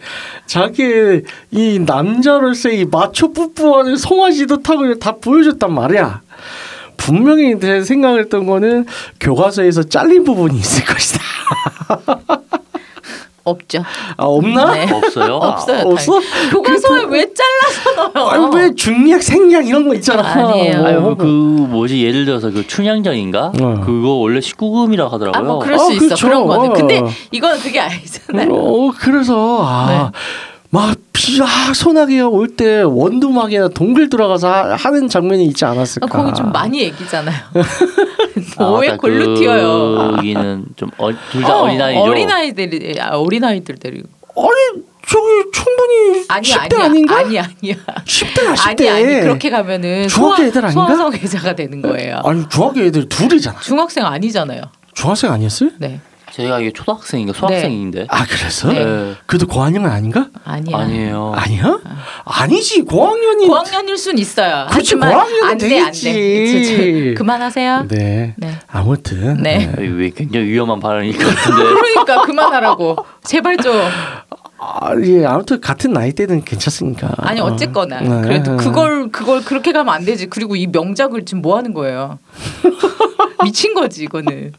[0.47, 6.23] 자기의 이 남자로서의 이 마초 뿜뿜하는 송아지도 타고 다 보여줬단 말이야.
[6.97, 8.87] 분명히 제 생각했던 거는
[9.21, 11.21] 교과서에서 잘린 부분이 있을 것이다.
[13.47, 13.83] 없죠.
[14.17, 14.73] 아 없나?
[14.73, 14.87] 네.
[14.93, 15.37] 없어요?
[15.43, 15.83] 없어요.
[15.87, 16.21] 없어?
[16.21, 16.51] 당연히.
[16.51, 18.29] 교과서에 왜 잘라서 넣어요?
[18.47, 20.23] 아니 왜 중략 생략 이런 거 있잖아.
[20.23, 20.85] 아니에요.
[20.85, 23.81] 아유 그 뭐지 예를 들어서 그 춘향전인가 어.
[23.85, 25.35] 그거 원래 19금이라고 하더라고요.
[25.35, 26.05] 아, 뭐 그럴 어, 수 있어.
[26.07, 26.27] 그렇죠.
[26.27, 26.73] 그런 거는.
[26.73, 27.09] 근데 어.
[27.31, 28.53] 이거는 그게 아니잖아요.
[28.53, 30.11] 어 그래서 아.
[30.71, 30.99] 막 비,
[31.43, 36.07] 아, 소나기가 올 때 원두막이나 동굴 들어가서 하, 하는 장면이 있지 않았을까?
[36.07, 37.35] 아, 거기 좀 많이 얘기잖아요.
[38.59, 38.99] 아, 뭐에 맞다.
[39.01, 40.13] 골로 튀어요.
[40.17, 40.89] 거기는 좀
[41.33, 42.01] 둘 다 어, 어린아이죠.
[42.01, 44.09] 어린아이들이 아, 어린아이들 데리고.
[44.37, 46.85] 아니 저기 충분히 아니 10대 아니야.
[46.85, 47.17] 아닌가?
[47.19, 47.75] 아니 아니야.
[48.05, 48.89] 10대야 10대.
[48.89, 50.87] 아니 아니 그렇게 가면은 중학교 소아- 애들 아닌가?
[50.87, 52.21] 소아성 애자가 되는 거예요.
[52.25, 53.61] 아니 중학교 애들 둘이잖아.
[53.61, 54.63] 중학생 아니잖아요.
[54.95, 55.71] 중학생 아니었어요?
[55.79, 56.01] 네.
[56.37, 58.07] 제가 이게 초등학생인가 수학생인데.
[58.11, 58.71] 아 그래서?
[58.71, 59.15] 네.
[59.25, 60.29] 그래도 고학년 아닌가?
[60.45, 60.77] 아니야.
[60.77, 61.33] 아니에요.
[61.35, 61.79] 아니야?
[62.25, 63.47] 아니지 고학년이.
[63.47, 64.67] 고학년일 순 있어요.
[64.69, 66.13] 그렇지, 하지만 고학년은 안 돼, 안 되겠지.
[66.13, 66.47] 돼.
[66.47, 67.87] 저, 저, 그만하세요.
[67.89, 68.35] 네.
[68.37, 68.51] 네.
[68.67, 69.43] 아무튼.
[69.43, 69.73] 네.
[69.79, 71.63] 아니, 왜 굉장히 위험한 발언일 것 같은데.
[71.73, 72.97] 그러니까 그만하라고.
[73.25, 73.75] 제발 좀.
[74.59, 77.13] 아, 예, 아무튼 같은 나이 때는 괜찮으니까.
[77.19, 78.21] 아니 어쨌거나 네.
[78.23, 80.27] 그래도 그걸 그걸 그렇게 가면 안 되지.
[80.27, 82.19] 그리고 이 명작을 지금 뭐 하는 거예요?
[83.45, 84.53] 미친 거지 이거는.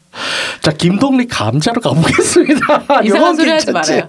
[0.60, 2.82] 자 김동리 감자로 가보겠습니다.
[3.04, 3.92] 이상한 소리 하지 괜찮지?
[3.92, 4.08] 말아요.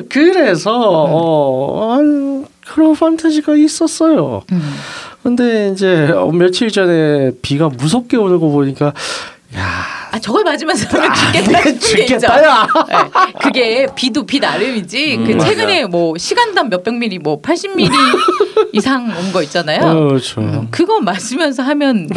[0.08, 4.42] 그래서 어, 한 그런 판타지가 있었어요.
[4.52, 4.74] 음.
[5.22, 8.92] 근데 이제 어, 며칠 전에 비가 무섭게 오는 거 보니까
[9.56, 10.74] 야 아 저걸 하면
[11.14, 11.86] 죽겠다 아, 게 있죠.
[11.86, 12.66] 죽겠다야.
[12.88, 15.16] 네, 그게 비도 비 나름이지.
[15.18, 15.48] 음, 그 맞아.
[15.50, 17.92] 최근에 뭐 시간당 몇백 미리 뭐 80미리
[18.74, 19.80] 이상 온 거 있잖아요.
[19.86, 20.40] 어, 그렇죠.
[20.40, 22.08] 음, 그거 맞으면서 하면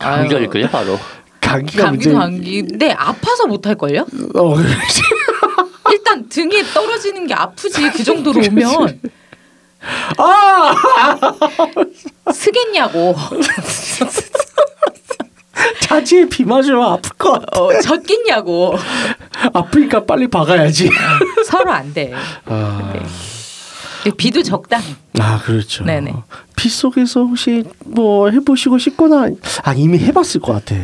[0.00, 0.98] 감기 아유, 걸릴걸요 바로.
[1.40, 2.10] 감기가 문제.
[2.10, 4.06] 감기도 감기인데 아파서 못할 걸요?
[4.34, 4.54] 어.
[5.92, 9.00] 일단 등에 떨어지는 게 아프지 그 정도로 오면
[10.16, 10.74] 아
[12.32, 13.14] 쓰겠냐고
[15.82, 17.60] 자지에 비 맞으면 아플 것 같아.
[17.60, 18.74] 어, 젖겠냐고
[19.52, 20.90] 아프니까 빨리 박아야지.
[21.46, 22.12] 서로 안 돼.
[22.46, 23.06] 아, 근데
[24.10, 24.84] 비도 적당히.
[25.18, 25.84] 아 그렇죠.
[25.84, 26.14] 네네.
[26.56, 29.28] 비 속에서 혹시 뭐 해보시고 싶거나
[29.62, 30.74] 아 이미 해봤을 것 같아.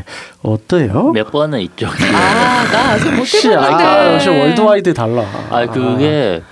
[0.43, 1.13] 어때요?
[1.13, 1.87] 몇 번은 있죠.
[1.87, 3.85] 아나 아직 못 해봤는데.
[3.85, 5.23] 아, 역시 worldwide 달라.
[5.51, 6.43] 아 그게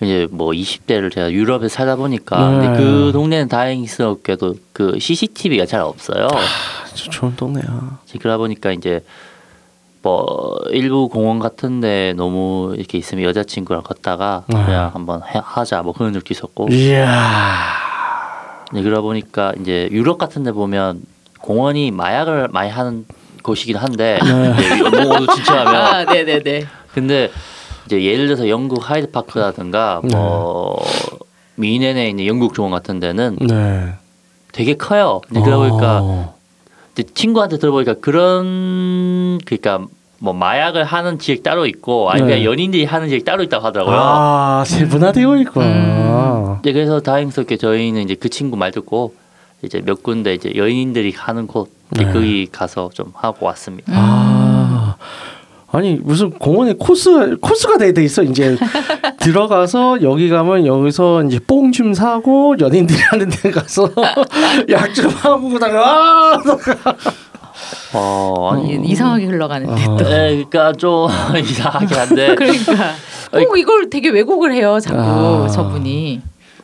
[0.00, 2.66] 이제 뭐 20대를 제가 유럽에 살다 보니까 네.
[2.66, 6.28] 근데 그 동네는 다행스럽게도 그 CCTV가 잘 없어요.
[6.94, 8.00] 저 좋은 동네야.
[8.20, 9.04] 그러다 보니까 이제
[10.02, 14.64] 뭐 일부 공원 같은데 너무 이렇게 있으면 여자친구랑 걷다가 네.
[14.64, 17.72] 그냥 한번 해- 하자 뭐 그런 적도 있었고 이야.
[18.72, 21.02] 이제 그러다 보니까 이제 유럽 같은데 보면
[21.40, 23.04] 공원이 마약을 많이 하는
[23.42, 24.54] 곳이긴 한데 네.
[24.88, 26.66] 이제 모두 지쳐하면 아 네네네.
[26.94, 27.30] 근데
[27.86, 30.82] 이제 예를 들어서 영국 하이드 파크라든가 뭐
[31.56, 33.92] 미넨에 있는 영국 공원 같은 데는 네.
[34.52, 35.20] 되게 커요.
[35.28, 36.34] 그러다 보니까 어.
[36.40, 36.41] 이제
[37.14, 39.86] 친구한테 들어보니까 그런 그러니까
[40.18, 42.44] 뭐 마약을 하는 지역 따로 있고 아니면 네.
[42.44, 43.96] 연인들이 하는 지역 따로 있다고 하더라고요.
[43.98, 46.60] 아 세분화되어 있구나.
[46.62, 49.14] 이제 그래서 다행스럽게 저희는 이제 그 친구 말 듣고
[49.62, 52.04] 이제 몇 군데 이제 연인들이 하는 곳 네.
[52.12, 53.92] 거기 가서 좀 하고 왔습니다.
[53.94, 54.41] 아
[55.74, 58.56] 아니 무슨 공원에 코스 코스가 돼, 돼 있어 이제
[59.18, 63.88] 들어가서 여기 가면 여기서 이제 뽕 좀 사고 연인들이 하는 데 가서
[64.70, 66.38] 약 좀 하고 그다가 아,
[67.94, 69.96] 어, 아니 이- 이상하게 흘러가는데 어.
[69.96, 70.04] 또.
[70.04, 71.08] 에, 그러니까 좀
[71.38, 72.92] 이상하긴 한데 그러니까
[73.32, 75.48] 꼭 이걸 되게 왜곡을 해요 자꾸 아.
[75.48, 76.20] 저분이.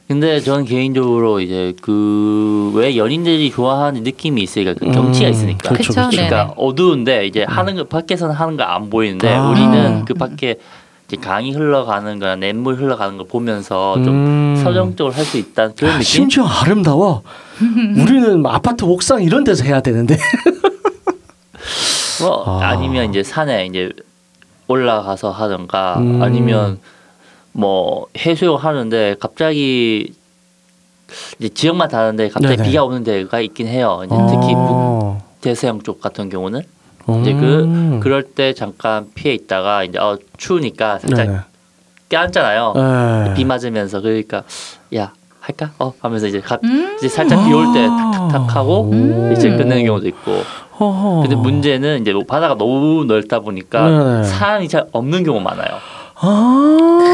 [0.09, 5.89] 근데 저는 개인적으로 이제 그 왜 연인들이 좋아하는 느낌이 있으니까 그 경치가 음, 있으니까 그렇죠,
[5.89, 6.17] 그쵸, 그렇죠.
[6.17, 6.29] 네네.
[6.29, 9.49] 그러니까 어두운데 이제 하는 거 밖에서는 하는 거 안 보이는데 아.
[9.49, 10.57] 우리는 그 밖에
[11.09, 14.57] 이제 강이 흘러가는 거나 냇물 흘러가는 거 보면서 좀 음.
[14.63, 16.05] 서정적으로 할 수 있다는 그런 아, 느낌.
[16.05, 17.23] 심지어 아름다워.
[17.99, 20.17] 우리는 아파트 옥상 이런 데서 해야 되는데.
[22.21, 22.69] 뭐 아.
[22.71, 22.77] 아.
[22.77, 23.91] 니면 이제 산에 이제
[24.69, 26.23] 올라가서 하던가 음.
[26.23, 26.79] 아니면
[27.59, 30.15] 뭐 해수욕 하는데 갑자기
[31.41, 32.69] 이제 지역만 다른데 갑자기 네네.
[32.69, 34.03] 비가 오는 데가 있긴 해요.
[34.07, 36.63] 이제 특히 북 대서양 쪽 같은 경우는
[37.21, 38.01] 이제 그 음.
[38.01, 41.39] 그럴 때 잠깐 피해 있다가 이제 어 추우니까 살짝 네네.
[42.11, 42.75] 껴앉잖아요.
[42.77, 43.35] 네.
[43.35, 44.45] 비 맞으면서 그러니까
[44.95, 45.73] 야 할까?
[45.81, 46.95] 어 하면서 이제 갑 음.
[46.99, 48.13] 이제 살짝 비 올때 아.
[48.13, 49.33] 탁탁탁 하고 오.
[49.33, 50.43] 이제 끝내는 경우도 있고.
[51.23, 53.89] 근데 문제는 이제 뭐 바다가 너무 넓다 보니까 어.
[53.89, 54.25] 네네.
[54.25, 55.79] 사람이 잘 없는 경우 많아요.
[56.21, 57.08] 아.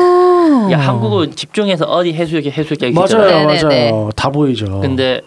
[0.73, 3.47] 야 한국은 집중해서 어디 해수욕이 해수욕이 맞아요, 있잖아요.
[3.47, 3.91] 네네네.
[3.93, 4.11] 맞아요.
[4.17, 4.81] 다 보이죠.
[4.81, 5.21] 근데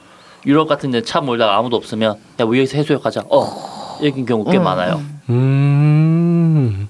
[0.46, 3.22] 유럽 같은 데 차 몰다가 아무도 없으면 야 우리 여기서 해수욕 가자.
[3.30, 5.02] 어 이런 경우 꽤 음, 많아요.
[5.30, 6.88] 음.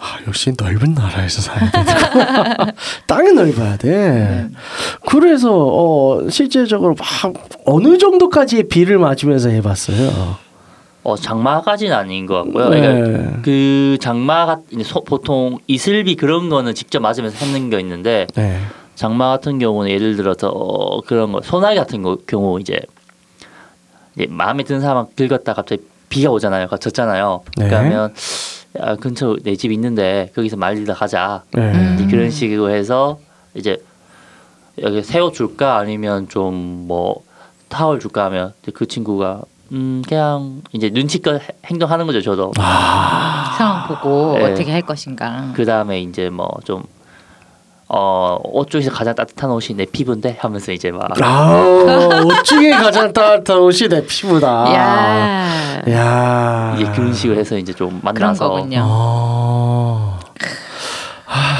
[0.00, 2.72] 아, 역시 넓은 나라에서 살아야 돼.
[3.08, 3.88] 땅이 넓어야 돼.
[3.90, 4.46] 네.
[5.06, 7.32] 그래서 어, 실제적으로 막
[7.66, 10.36] 어느 정도까지의 비를 맞으면서 해봤어요.
[11.08, 12.68] 어 장마까지는 아닌 것 같고요.
[12.70, 13.36] 그러니까 네.
[13.42, 18.58] 그 장마 같 이제 소- 보통 이슬비 그런 거는 직접 맞으면서 하는 거 있는데 네.
[18.94, 22.80] 장마 같은 경우는 예를 들어서 어, 그런 거 소나기 같은 거, 경우 이제,
[24.16, 26.66] 이제 마음에 드는 사람 긁었다 갑자기 비가 오잖아요.
[26.68, 27.42] 졌잖아요.
[27.56, 27.68] 네.
[27.68, 28.12] 그러면
[28.80, 31.42] 야, 근처 내 집 있는데 거기서 말리다 가자.
[31.52, 32.06] 네.
[32.10, 33.18] 그런 식으로 해서
[33.54, 33.76] 이제
[34.82, 37.22] 여기 새우 줄까 아니면 좀 뭐
[37.68, 42.22] 타월 줄까 하면 그 친구가 음 그냥 이제 눈치껏 해- 행동하는 거죠.
[42.22, 42.52] 저도.
[42.58, 43.54] 아.
[43.58, 44.52] 상황 보고 네.
[44.52, 45.52] 어떻게 할 것인가.
[45.54, 46.84] 그 다음에 이제 뭐좀
[47.90, 53.12] 어, 옷 중에서 가장 따뜻한 옷이 내 피부인데 하면서 이제 막 아, 옷 중에 가장
[53.12, 54.74] 따뜻한 옷이 내 피부다.
[54.74, 55.82] 야.
[55.90, 56.74] 야.
[56.76, 58.82] 이제 그런 식으로 해서 이제 좀 그런 만나서 거군요.
[58.84, 60.18] 어.
[61.26, 61.56] 아,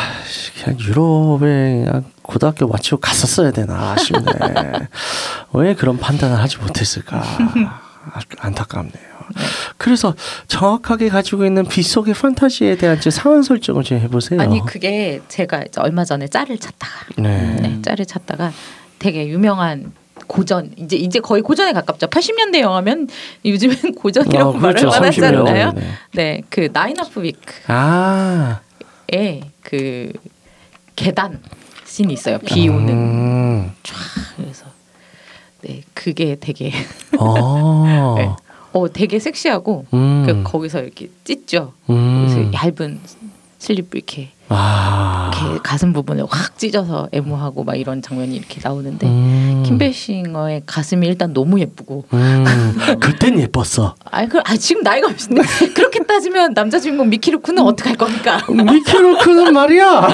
[0.63, 4.23] 그냥 유럽에 그냥 고등학교 마치고 갔었어야 되나 아쉽네.
[5.55, 7.23] 왜 그런 판단을 하지 못했을까?
[8.13, 9.19] 아, 안타깝네요.
[9.77, 10.15] 그래서
[10.49, 14.41] 정확하게 가지고 있는 빗속의 판타지에 대한 제 상황 설정을 좀 해보세요.
[14.41, 17.57] 아니 그게 제가 얼마 전에 짤을 찾다가 네.
[17.61, 18.53] 네, 짤을 찾다가
[18.99, 19.93] 되게 유명한
[20.27, 22.09] 고전 이제 이제 거의 고전에 가깝죠.
[22.09, 23.09] 80년대 영화면
[23.45, 24.89] 요즘엔 고전이라고 아, 그렇죠.
[24.89, 25.45] 많았잖아요.
[25.45, 25.75] 30년.
[25.75, 25.89] 네네.
[26.13, 28.61] 네, 그 나인 오프 위크에 아,
[29.63, 30.13] 그
[30.97, 31.41] 계단
[31.85, 32.39] 씬이 있어요.
[32.39, 33.73] 비 오는 음.
[33.83, 33.95] 쫙
[34.37, 34.67] 그래서
[35.63, 36.73] 네 그게 되게
[37.19, 38.15] 어.
[38.17, 38.31] 네.
[38.73, 40.25] 어 되게 섹시하고 음.
[40.27, 41.73] 그 거기서 이렇게 찢죠.
[41.91, 42.51] 음.
[42.55, 43.01] 얇은
[43.59, 45.31] 슬립 이렇게 아.
[45.35, 49.63] 이렇게 가슴 부분을 확 찢어서 애무하고 막 이런 장면이 이렇게 나오는데 음.
[49.67, 52.45] 킴베싱어의 가슴이 일단 너무 예쁘고 음.
[53.01, 53.95] 그땐 예뻤어.
[54.05, 55.43] 아, 그, 아 지금 나이가 몇인데
[55.75, 58.41] 그렇게 따지면 남자 주인공 미키루크는 어떻게 할 겁니까?
[58.49, 60.09] 미키로크는 말이야.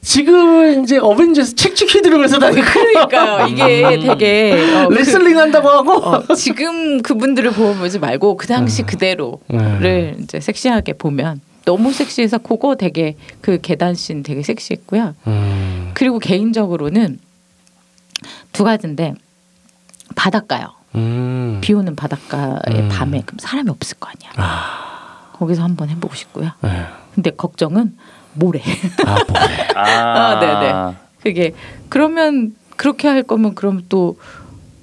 [0.00, 5.92] 지금은 이제 어벤져스 책찍히 들으면서 다니고 그러니까요 이게 되게 어, 그- 레슬링 한다고 하고.
[5.92, 8.86] 어, 지금 그분들을 보지 말고 그 당시 음.
[8.86, 15.14] 그대로를 이제 섹시하게 보면 너무 섹시해서 그거 되게 그 계단 씬 되게 섹시했고요.
[15.26, 15.90] 음.
[15.94, 17.18] 그리고 개인적으로는
[18.52, 19.14] 두 가지인데
[20.16, 20.74] 바닷가요.
[20.94, 21.58] 음.
[21.62, 22.88] 비 오는 바닷가의 음.
[22.90, 24.32] 밤에 그럼 사람이 없을 거 아니야.
[24.36, 25.30] 아.
[25.34, 26.50] 거기서 한번 해보고 싶고요.
[26.60, 26.84] 네.
[27.14, 27.96] 근데 걱정은
[28.34, 28.60] 모래.
[29.06, 29.68] 아, 뭐래.
[29.76, 30.96] 아, 아, 네네.
[31.22, 31.54] 그게
[31.88, 34.16] 그러면 그렇게 할 거면 그럼 또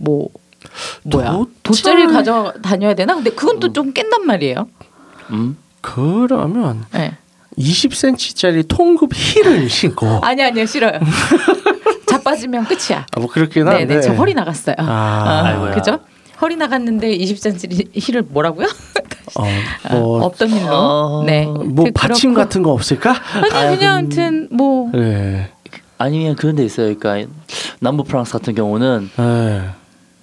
[0.02, 0.30] 뭐
[1.04, 3.14] 뭐야 돗자리- 돗자리를 가져 다녀야 되나?
[3.16, 4.70] 근데 그건 또좀 깬단 말이에요.
[5.32, 5.58] 음?
[5.82, 7.18] 그러면 네.
[7.58, 10.08] 20cm짜리 통굽 힐을 신고.
[10.24, 11.00] 아니 아니요 싫어요.
[12.08, 13.06] 자빠지면 끝이야.
[13.14, 13.86] 아, 뭐 그렇긴 한데.
[13.86, 14.76] 네네 저 허리 나갔어요.
[14.80, 15.76] 아, 어.
[15.76, 16.00] 그죠?
[16.42, 18.68] 허리 나갔는데 20cm 힐을 뭐라고요?
[19.36, 19.44] 어,
[19.84, 20.68] 아, 뭐, 없던 일로.
[20.72, 21.46] 어, 네.
[21.46, 22.48] 뭐 그- 받침 그렇고.
[22.48, 23.14] 같은 거 없을까?
[23.54, 25.50] 아니 그냥 아무튼 뭐 네.
[25.98, 26.94] 아니면 그런 데 있어요.
[26.98, 27.32] 그러니까
[27.80, 29.62] 남부 프랑스 같은 경우는 네.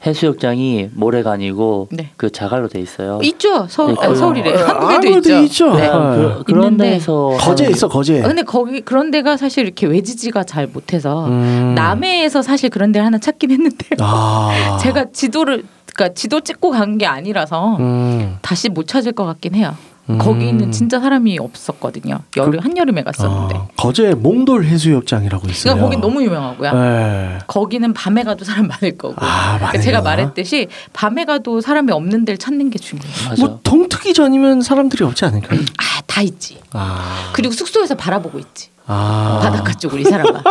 [0.06, 2.10] 해수욕장이 모래가 아니고 네.
[2.16, 3.18] 그 자갈로 돼 있어요.
[3.22, 3.66] 있죠.
[3.68, 4.52] 서울 네, 아, 그- 서울이래.
[4.54, 5.38] 어, 한국에도 있죠.
[5.42, 5.74] 있죠.
[5.74, 5.82] 네.
[5.82, 5.88] 네.
[5.88, 8.22] 그, 그런 있는데 데서 거제 있어 거제.
[8.22, 11.74] 아, 근데 거기 그런 데가 사실 이렇게 외지지가 잘 못해서 음.
[11.74, 14.78] 남해에서 사실 그런 데를 하나 찾긴 했는데 아.
[14.80, 15.64] 제가 지도를
[15.96, 18.38] 그러니까 지도 찍고 간 게 아니라서 음.
[18.42, 19.74] 다시 못 찾을 것 같긴 해요.
[20.08, 20.18] 음.
[20.18, 22.20] 거기는 진짜 사람이 없었거든요.
[22.36, 23.54] 여름 한 여름에 갔었는데.
[23.56, 25.74] 어, 거제 몽돌 해수욕장이라고 있어요.
[25.74, 26.72] 그러니까 거긴 너무 유명하고요.
[26.72, 27.38] 네.
[27.48, 29.14] 거기는 밤에 가도 사람 많을 거고.
[29.18, 30.00] 아, 그러니까 제가?
[30.02, 33.28] 말했듯이 밤에 가도 사람이 없는 데를 찾는 게 중요해요.
[33.30, 33.44] 맞아.
[33.44, 35.58] 뭐 동트기 전이면 사람들이 없지 않을까요?
[35.60, 36.60] 아, 다 있지.
[36.72, 37.30] 아.
[37.32, 38.68] 그리고 숙소에서 바라보고 있지.
[38.86, 39.40] 아.
[39.42, 40.42] 바닷가 쪽으로 이 사람아.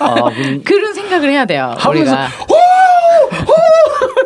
[0.00, 1.72] 아, 그, 그런 생각을 해야 돼요.
[1.88, 2.28] 우리가.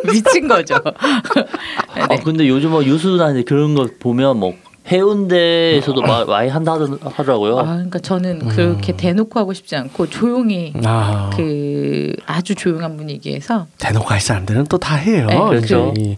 [0.11, 0.75] 미친 거죠.
[0.83, 2.19] 아, 네.
[2.23, 4.53] 근데 요즘 뭐 유수나 이제 그런 거 보면 뭐
[4.91, 7.57] 해운대에서도 마- 많이 한다 하더- 하더라고요.
[7.59, 8.49] 아, 그러니까 저는 음.
[8.49, 11.29] 그렇게 대놓고 하고 싶지 않고 조용히 아.
[11.35, 15.27] 그 아주 조용한 분위기에서 대놓고 할 사람들은 또 다 해요.
[15.29, 15.93] 네, 그렇죠.
[15.97, 16.17] 이제 이-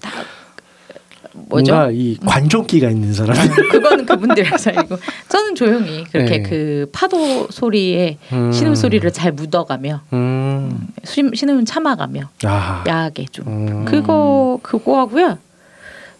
[1.49, 1.73] 뭐죠?
[1.73, 3.35] 뭔가 이 관종기가 있는 사람.
[3.71, 4.97] 그거는 그분들의 사이고
[5.29, 6.43] 저는 조용히 그렇게 네.
[6.43, 8.51] 그 파도 소리에 음.
[8.51, 10.87] 신음 소리를 잘 묻어가며 음.
[11.03, 12.83] 신- 신음은 참아가며 아.
[12.87, 13.85] 야하게 좀 음.
[13.85, 15.37] 그거 그거 하고요.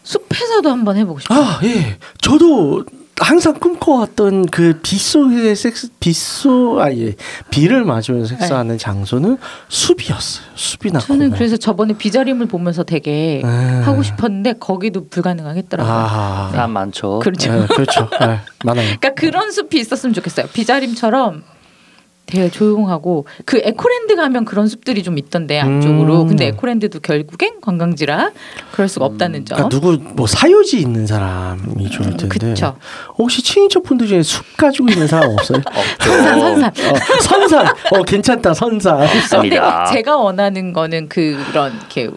[0.04, 1.40] 숲에서도 한번 해보고 싶어요.
[1.40, 1.98] 아, 예.
[2.22, 2.86] 저도
[3.22, 7.16] 항상 꿈꿔왔던 그 빗속의 섹스, 빗속, 아, 예.
[7.50, 9.38] 비를 맞으면서 섹스하는 장소는
[9.70, 10.46] 숲이었어요.
[10.56, 11.38] 숲이나 저는 공원.
[11.38, 13.82] 그래서 저번에 비자림을 보면서 되게 음.
[13.86, 15.94] 하고 싶었는데 거기도 불가능하겠더라고요.
[15.94, 17.20] 아, 사람 많죠.
[17.20, 17.54] 그렇죠.
[17.54, 18.10] 예, 그렇죠.
[18.22, 18.86] 예, 많아요.
[19.00, 20.48] 그러니까 그런 숲이 있었으면 좋겠어요.
[20.48, 21.44] 비자림처럼
[22.26, 26.24] 되게 조용하고 그 에코랜드 가면 그런 숲들이 좀 있던데 안쪽으로.
[26.24, 26.28] 음.
[26.28, 28.32] 근데 에코랜드도 결국엔 관광지라
[28.72, 29.58] 그럴 수가 없다는 점.
[29.58, 32.28] 그러니까 누구 뭐 사유지 있는 사람이 좋을 텐데.
[32.28, 32.78] 그쵸.
[33.18, 35.62] 혹시 친인척 분들 중에 숲 가지고 있는 사람 없어요?
[36.02, 36.70] 선산 선산.
[36.70, 37.68] 어, 선산.
[37.92, 39.08] 어 괜찮다 선산.
[39.30, 39.60] 근데.
[39.92, 42.10] 제가 원하는 거는 그런 이렇게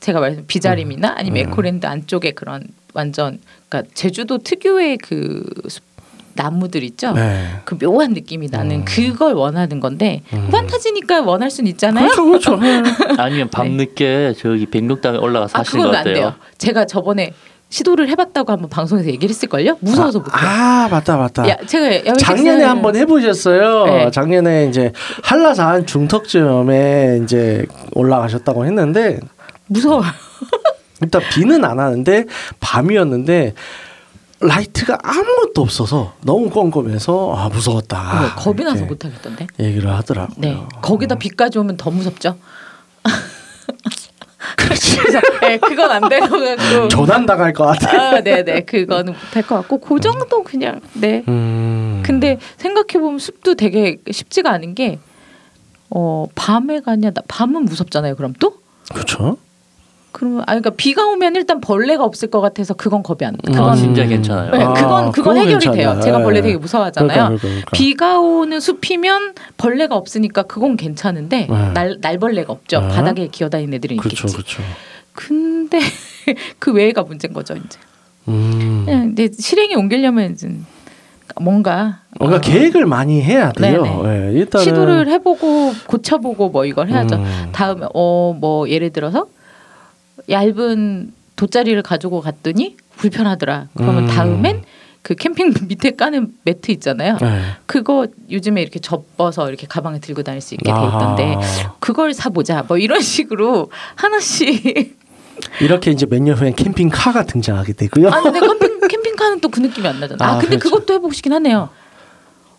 [0.00, 1.48] 제가 말씀 비자림이나 아니면 음.
[1.50, 5.84] 에코랜드 안쪽에 그런 완전 그러니까 제주도 특유의 그 숲-
[6.34, 7.12] 나무들 있죠.
[7.12, 7.44] 네.
[7.64, 8.84] 그 묘한 느낌이 나는 음.
[8.84, 10.48] 그걸 원하는 건데 음.
[10.50, 12.08] 판타지니까 원할 수는 있잖아요.
[12.08, 12.60] 그렇죠, 그렇죠.
[12.66, 12.82] 예.
[13.18, 16.14] 아니면 밤늦게 저기 백록당에 올라가서 아 하시는 안 어때요?
[16.14, 16.34] 돼요.
[16.58, 17.32] 제가 저번에
[17.68, 19.78] 시도를 해봤다고 한번 방송에서 얘기를 했을걸요.
[19.80, 20.30] 무서워서 못해.
[20.34, 21.48] 아 맞다 맞다.
[21.48, 23.84] 야 제가 작년에 섹스는- 한번 해보셨어요.
[23.86, 24.10] 네.
[24.10, 24.92] 작년에 이제
[25.22, 27.64] 한라산 중턱점에 이제
[27.94, 29.20] 올라가셨다고 했는데
[29.68, 30.02] 무서워.
[31.00, 32.26] 일단 비는 안 하는데
[32.60, 33.54] 밤이었는데
[34.42, 38.34] 라이트가 아무것도 없어서 너무 껌껌해서 아 무서웠다.
[38.36, 39.46] 겁이 나서 이렇게 못하겠던데.
[39.60, 40.34] 얘기를 하더라고요.
[40.38, 40.62] 네.
[40.82, 42.36] 거기다 비까지 오면 더 무섭죠.
[44.56, 44.98] 그렇지.
[45.40, 46.88] 네, 그건 안 되고.
[46.88, 47.90] 조난 당할 것 같아.
[48.16, 48.60] 아, 네 네.
[48.64, 51.22] 그거는 못할 것 같고 그 정도 그냥 네.
[51.28, 52.02] 음.
[52.04, 54.98] 근데 생각해 보면 숲도 되게 쉽지가 않은 게
[55.90, 57.10] 어, 밤에 가냐?
[57.10, 58.16] 나- 밤은 무섭잖아요.
[58.16, 58.54] 그럼 또?
[58.92, 59.36] 그렇죠.
[60.12, 63.34] 그러면 아 그러니까 비가 오면 일단 벌레가 없을 것 같아서 그건 겁이 안.
[63.34, 63.38] 음.
[63.54, 64.50] 아, 그건 진짜 괜찮아요.
[64.50, 65.72] 네, 아, 그건 그건 그건 해결이 돼요.
[65.72, 66.00] 괜찮아요.
[66.02, 66.42] 제가 벌레 예.
[66.42, 67.08] 되게 무서워하잖아요.
[67.16, 67.70] 그러니까, 그러니까.
[67.72, 71.72] 비가 오는 숲이면 벌레가 없으니까 그건 괜찮은데 네.
[71.72, 72.80] 날 날벌레가 없죠.
[72.80, 72.88] 네.
[72.88, 74.34] 바닥에 기어다니는 애들은 그렇죠, 있겠지.
[74.36, 74.62] 그렇죠.
[75.14, 75.78] 근데
[76.58, 77.78] 그 외가 문제인 거죠 이제.
[78.28, 78.82] 음.
[78.84, 80.48] 그냥 근데 실행에 옮기려면 이제
[81.40, 83.82] 뭔가 뭔가 어, 계획을 많이 해야 돼요.
[83.82, 84.28] 네네.
[84.34, 87.16] 예, 일단은 시도를 해보고 고쳐보고 뭐 이걸 해야죠.
[87.16, 87.48] 음.
[87.52, 89.26] 다음에 어 뭐 예를 들어서
[90.28, 93.68] 얇은 돗자리를 가지고 갔더니 불편하더라.
[93.76, 94.08] 그러면 음.
[94.08, 94.62] 다음엔
[95.02, 97.18] 그 캠핑 밑에 까는 매트 있잖아요.
[97.22, 97.40] 예.
[97.66, 100.78] 그거 요즘에 이렇게 접어서 이렇게 가방에 들고 다닐 수 있게 돼.
[100.78, 101.36] 있던데
[101.80, 102.64] 그걸 사보자.
[102.68, 104.96] 뭐 이런 식으로 하나씩.
[105.60, 108.08] 이렇게 이제 몇 년 후엔 캠핑카가 등장하게 되고요.
[108.10, 110.24] 아 근데 캠핑 캠핑카는 또 그 느낌이 안 나잖아.
[110.24, 110.76] 아, 아, 근데 그렇죠.
[110.76, 111.68] 그것도 해보고 싶긴 하네요.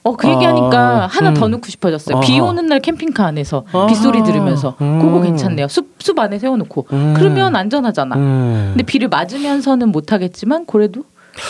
[0.03, 1.51] 어그 아, 얘기하니까 하나 더 음.
[1.51, 2.17] 넣고 싶어졌어요.
[2.17, 2.25] 아하.
[2.25, 3.87] 비 오는 날 캠핑카 안에서 아하.
[3.87, 4.99] 빗소리 들으면서 음.
[4.99, 5.67] 그거 괜찮네요.
[5.67, 7.13] 숲 숲 안에 세워놓고 음.
[7.15, 8.17] 그러면 안전하잖아.
[8.17, 8.71] 음.
[8.73, 11.05] 근데 비를 맞으면서는 못하겠지만 그래도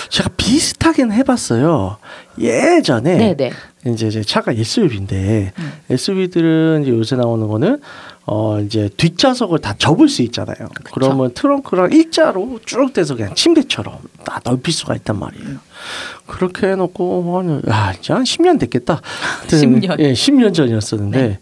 [0.09, 1.97] 제가 비슷하긴 해봤어요.
[2.39, 3.51] 예전에 네네
[3.87, 5.71] 이제 제 차가 SUV인데 음.
[5.89, 7.79] SUV들은 이제 요새 나오는 거는
[8.25, 10.69] 어 이제 뒷좌석을 다 접을 수 있잖아요.
[10.93, 15.57] 그러면 트렁크랑 일자로 쭉 돼서 그냥 침대처럼 다 넓힐 수가 있단 말이에요.
[16.25, 19.01] 그렇게 해놓고 한, 야, 이제 한 10년 됐겠다.
[19.39, 19.99] 하여튼 10년.
[19.99, 21.39] 예, 10년 전이었었는데 네.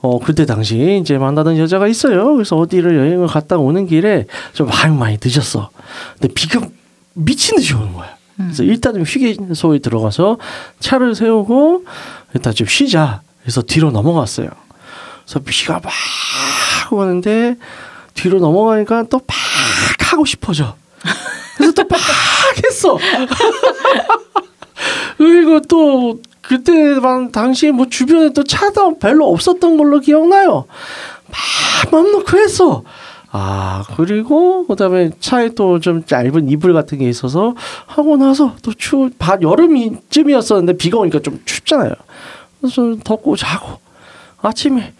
[0.00, 2.34] 어 그때 당시 이제 만나던 여자가 있어요.
[2.34, 5.70] 그래서 어디를 여행을 갔다 오는 길에 좀 많이 많이 늦었어.
[6.18, 6.60] 근데 비가
[7.14, 8.16] 미친 듯이 오는 거야.
[8.36, 10.38] 그래서 일단 좀 휴게소에 들어가서
[10.80, 11.84] 차를 세우고
[12.34, 13.22] 일단 좀 쉬자.
[13.42, 14.48] 그래서 뒤로 넘어갔어요.
[15.24, 15.92] 그래서 비가 막
[16.92, 17.56] 오는데
[18.14, 19.26] 뒤로 넘어가니까 또막
[20.00, 20.76] 하고 싶어져.
[21.56, 22.00] 그래서 또막
[22.64, 22.98] 했어.
[25.18, 30.66] 그리고 또 그때만 당시에 뭐 주변에 또 차도 별로 없었던 걸로 기억나요.
[31.26, 32.82] 막 마음 놓고 했어.
[33.30, 37.54] 아 그리고 그다음에 차에 또좀 짧은 이불 같은 게 있어서
[37.86, 41.92] 하고 나서 또 추, 바 여름쯤이었었는데 비가 오니까 좀 춥잖아요.
[42.60, 43.80] 그래서 좀 덮고 자고
[44.40, 44.92] 아침에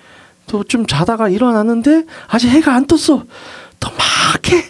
[0.47, 3.25] 또 좀 자다가 일어났는데 아직 해가 안 떴어.
[3.81, 4.65] 또 막 해.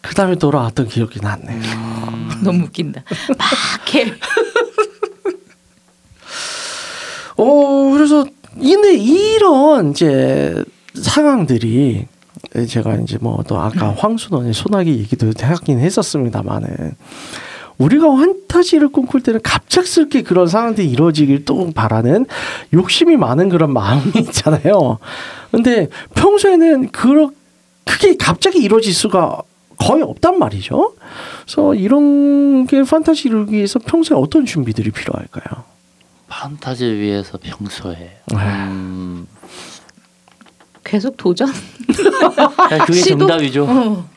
[0.00, 1.60] 그 다음에 돌아왔던 기억이 났네.
[2.44, 3.02] 너무 웃긴다.
[3.38, 4.12] 막 해
[7.36, 12.06] 어 그래서 근데 이런 이제 상황들이
[12.68, 16.96] 제가 이제 뭐 또 아까 황순원의 소나기 얘기도 하긴 했었습니다만은
[17.78, 22.26] 우리가 환타지를 꿈꿀 때는 갑작스럽게 그런 상황들이 이루어지길 또 바라는
[22.72, 24.98] 욕심이 많은 그런 마음이 있잖아요.
[25.50, 27.30] 근데 평소에는 그렇
[27.84, 29.42] 그게 갑자기 이루어질 수가
[29.78, 30.94] 거의 없단 말이죠.
[31.44, 35.64] 그래서 이런 게 판타지 이루기 위해서 평소에 어떤 준비들이 필요할까요?
[36.28, 38.66] 판타지를 위해서 평소에 아.
[38.68, 39.26] 음,
[40.82, 41.48] 계속 도전.
[42.86, 43.18] 그게 시도?
[43.18, 43.64] 정답이죠.
[43.68, 44.08] 어.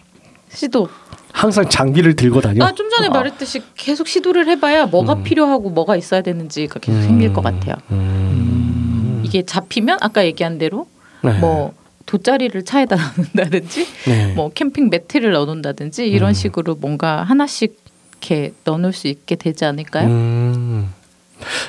[0.49, 0.89] 시도.
[1.32, 2.65] 항상 장비를 들고 다녀.
[2.65, 5.23] 아, 좀 전에 말했듯이 계속 시도를 해봐야 뭐가 음.
[5.23, 7.75] 필요하고 뭐가 있어야 되는지가 계속 생길 것 같아요.
[7.91, 9.21] 음.
[9.23, 10.88] 이게 잡히면 아까 얘기한 대로
[11.23, 11.38] 네.
[11.39, 11.73] 뭐
[12.05, 14.34] 돗자리를 차에다 넣는다든지 네.
[14.34, 16.34] 뭐 캠핑 매트를 넣어놓는다든지 이런 음.
[16.34, 17.77] 식으로 뭔가 하나씩
[18.19, 20.07] 이렇게 넣어놓을 수 있게 되지 않을까요?
[20.07, 20.93] 음.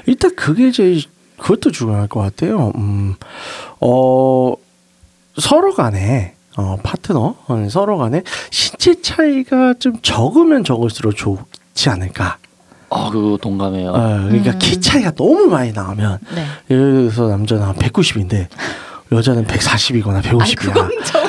[0.07, 1.03] 일단 그게 제일
[1.37, 2.73] 그것도 중요할 것 같아요.
[2.77, 3.15] 음.
[3.81, 4.55] 어
[5.39, 12.39] 서로 간에 어 파트너 어, 서로 간에 신체 차이가 좀 적으면 적을수록 좋지 않을까.
[12.91, 13.91] 아 그거 동감해요.
[13.91, 13.93] 어,
[14.29, 14.59] 그러니까 음.
[14.59, 16.45] 키 차이가 너무 많이 나면 네.
[16.71, 18.49] 예를 들어서 남자는 한 190인데
[19.13, 20.57] 여자는 140이거나 아니 150이야.
[20.57, 21.23] 그건 좀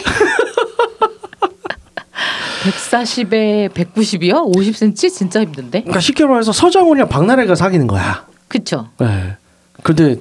[2.63, 4.53] 140에 190이요?
[4.55, 5.82] 50cm 진짜 힘든데.
[5.82, 8.26] 그러니까 쉽게 말해서 서장훈이랑 박나래가 사귀는 거야.
[8.47, 8.89] 그쵸?
[8.99, 9.36] 네.
[9.84, 10.17] 근데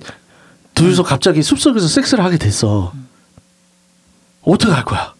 [0.74, 2.92] 둘이서 갑자기 숲속에서 섹스를 하게 됐어.
[4.42, 5.12] 어떻게 할 거야?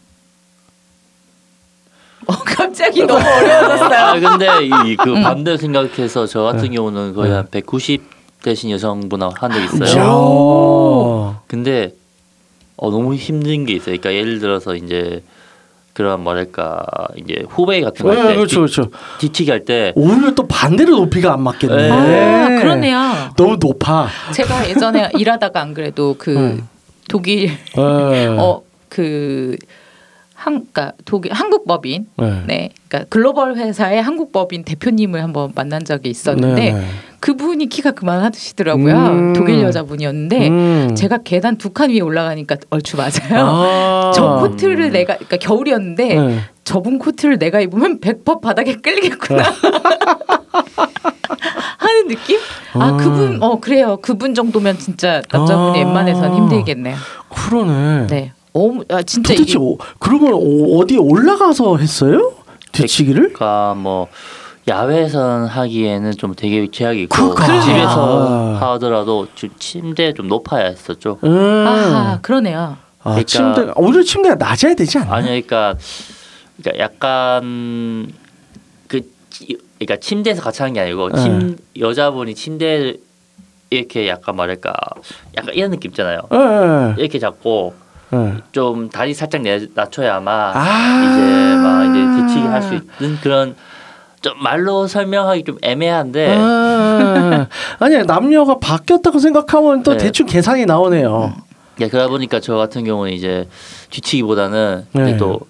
[2.27, 3.99] 어, 갑자기 너무 어려워졌어요.
[3.99, 4.47] 아 근데
[4.91, 5.23] 이그 음.
[5.23, 6.77] 반대 생각해서 저 같은 네.
[6.77, 7.43] 경우는 거의 네.
[7.43, 8.01] 한190
[8.43, 9.65] 대신 여성분하고 한적 야.
[9.65, 11.41] 있어요.
[11.47, 11.93] 근데
[12.77, 13.97] 어, 너무 힘든 게 있어요.
[13.99, 15.23] 그러니까 예를 들어서 이제
[15.93, 16.83] 그런 뭐랄까
[17.17, 18.91] 이제 후배 같은 거 네, 할때 그렇죠, 그렇죠.
[19.19, 21.77] 뒤치기 할 때 오히려 또 반대로 높이가 안 맞겠네.
[21.77, 21.91] 네.
[21.91, 23.31] 아, 그러네요.
[23.37, 24.09] 너무 높아.
[24.33, 26.69] 제가 예전에 일하다가 안 그래도 그 음.
[27.09, 28.27] 독일 네.
[28.39, 29.57] 어 그
[30.35, 32.43] 한, 그러니까 독일 한국 법인 네.
[32.47, 36.87] 네, 그러니까 글로벌 회사의 한국 법인 대표님을 한번 만난 적이 있었는데 네.
[37.21, 38.95] 그분이 키가 그만하시더라고요.
[38.97, 39.33] 음.
[39.35, 40.95] 독일 여자분이었는데 음.
[40.95, 43.47] 제가 계단 두 칸 위에 올라가니까 얼추 맞아요.
[43.47, 44.13] 아.
[44.17, 46.41] 저 코트를 내가 그러니까 겨울이었는데 네.
[46.65, 49.51] 저분 코트를 내가 입으면 100% 바닥에 끌리겠구나 네.
[51.79, 52.39] 하는 느낌?
[52.75, 52.97] 아 아.
[52.97, 53.99] 그분 어 그래요.
[54.01, 55.85] 그분 정도면 진짜 남자분이 아.
[55.85, 56.97] 웬만해선 힘들겠네요.
[57.29, 58.07] 그러네.
[58.07, 58.33] 네.
[58.53, 62.33] 어머, 아, 진짜 도대체 이게 어, 그러면 어, 어디 올라가서 했어요?
[62.73, 63.33] 뒤치기를?
[63.33, 64.09] 그러니까 뭐
[64.69, 67.61] 야외에서 하기에는 좀 되게 제약이 있고 그러니까.
[67.61, 68.73] 집에서 아.
[68.75, 71.19] 하더라도 지- 침대 좀 높아야 했었죠.
[71.25, 71.65] 음.
[71.67, 72.77] 아 그러네요.
[73.03, 75.15] 아, 그러니까- 침대 오히려 침대가 낮아야 되지 않나?
[75.15, 75.77] 아니 그러니까
[76.63, 78.13] 그러니까 약간
[78.87, 81.23] 그 치- 그러니까 침대에서 같이 하는 게 아니고 네.
[81.23, 82.99] 침 여자분이 침대를
[83.71, 84.73] 이렇게 약간 뭐랄까
[85.37, 86.21] 약간 이런 느낌 있잖아요.
[86.33, 87.75] 예, 예, 이렇게 잡고
[88.13, 88.35] 예.
[88.53, 91.03] 좀 다리 살짝 내, 낮춰야만 아.
[91.05, 93.55] 이제 막 이제 뒤치기 할 수 있는 그런
[94.21, 97.47] 좀 말로 설명하기 좀 애매한데 아,
[97.79, 99.99] 아니야 남녀가 바뀌었다고 생각하면 또 네.
[99.99, 101.35] 대충 계산이 나오네요.
[101.81, 103.49] 예, 그러다 보니까 저 같은 경우는 이제
[103.91, 105.17] 뒤치기보다는 네.
[105.17, 105.41] 또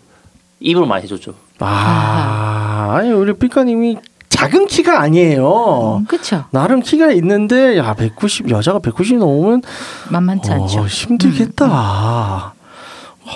[0.60, 1.34] 입으로 많이 해줬죠.
[1.58, 3.96] 아, 아니 우리 삐까님이
[4.40, 5.98] 작은 키가 아니에요.
[6.00, 6.44] 음, 그렇죠.
[6.50, 9.62] 나름 키가 있는데 야 190 여자가 190 넘으면
[10.08, 10.80] 만만치 않죠.
[10.80, 11.66] 어, 힘들겠다.
[11.66, 13.32] 어,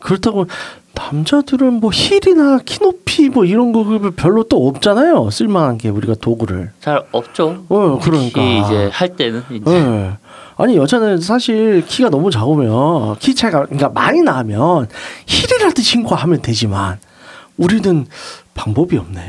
[0.00, 0.46] 그렇다고
[0.94, 5.30] 남자들은 뭐 힐이나 키 높이 뭐 이런 거 별로 또 없잖아요.
[5.30, 6.72] 쓸만한 게 우리가 도구를.
[6.80, 7.64] 잘 없죠.
[7.68, 8.42] 어, 그러니까.
[8.42, 10.16] 이제 할 때는 이제 예.
[10.56, 14.88] 아니 여자는 사실 키가 너무 작으면 키 차이가 그러니까 많이 나면
[15.26, 16.98] 힐이라도 신고 하면 되지만
[17.56, 18.06] 우리는
[18.58, 19.20] 방법이 없네.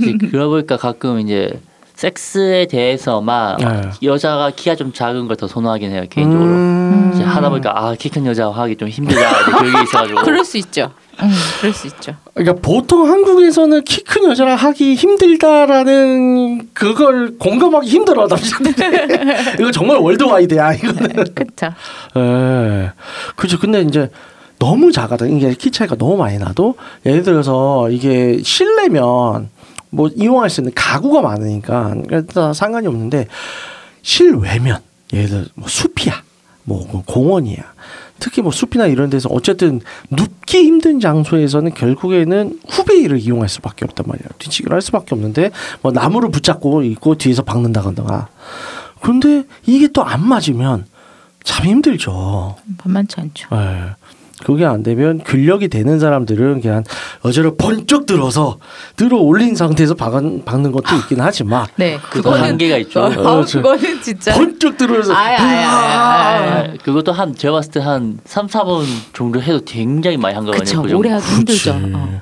[0.00, 1.58] 이제 그러다 보니까 가끔 이제
[1.96, 3.90] 섹스에 대해서만 네.
[4.02, 6.50] 여자가 키가 좀 작은 걸 더 선호하긴 해요 개인적으로.
[6.50, 7.12] 음.
[7.14, 10.20] 이제 하다 보니까 아 키 큰 여자 하기 좀 힘들다 그게 있어가지고.
[10.26, 10.90] 그럴 수 있죠.
[11.22, 11.30] 음,
[11.60, 12.14] 그럴 수 있죠.
[12.34, 19.54] 그러니까 보통 한국에서는 키 큰 여자랑 하기 힘들다라는 그걸 공감하기 힘들어 남자들이.
[19.60, 21.08] 이거 정말 월드와이드야 이거는.
[21.34, 21.74] 그렇죠.
[22.16, 22.90] 예.
[23.36, 23.58] 그죠.
[23.60, 24.10] 근데 이제
[24.64, 25.26] 너무 작아다.
[25.26, 29.50] 이게 키 차이가 너무 많이 나도 예를 들어서 이게 실내면
[29.90, 33.26] 뭐 이용할 수 있는 가구가 많으니까 일단 상관이 없는데
[34.00, 34.78] 실외면
[35.12, 36.14] 예를 들어 뭐 숲이야.
[36.64, 37.62] 뭐 공원이야.
[38.18, 44.28] 특히 뭐 숲이나 이런 데서 어쨌든 눕기 힘든 장소에서는 결국에는 후베이를 이용할 수밖에 없단 말이야.
[44.38, 45.50] 뒤치기를 할 수밖에 없는데
[45.82, 48.28] 뭐 나무를 붙잡고 있고 뒤에서 박는다거나.
[49.02, 50.86] 근데 이게 또 안 맞으면
[51.42, 52.56] 참 힘들죠.
[52.82, 53.48] 만만치 않죠.
[53.52, 53.90] 예.
[54.44, 56.84] 그게 안 되면 근력이 되는 사람들은 그냥
[57.22, 58.58] 억지로 번쩍 들어서
[58.94, 63.00] 들어 올린 상태에서 박은, 박는 것도 있긴 하지만 네, 그거 그거는 한계가 있죠.
[63.00, 66.58] 어, 어, 저- 그거는 진짜 번쩍 들어서 아야, 아야, 아야, 아야.
[66.60, 68.84] 아, 그것도 한 제가 봤을 때 한 3, 4번
[69.14, 70.64] 정도 해도 굉장히 많이 한 거거든요.
[70.64, 70.98] 그쵸 그 정도.
[70.98, 71.72] 오래 하기 힘들죠.
[71.94, 72.20] 어,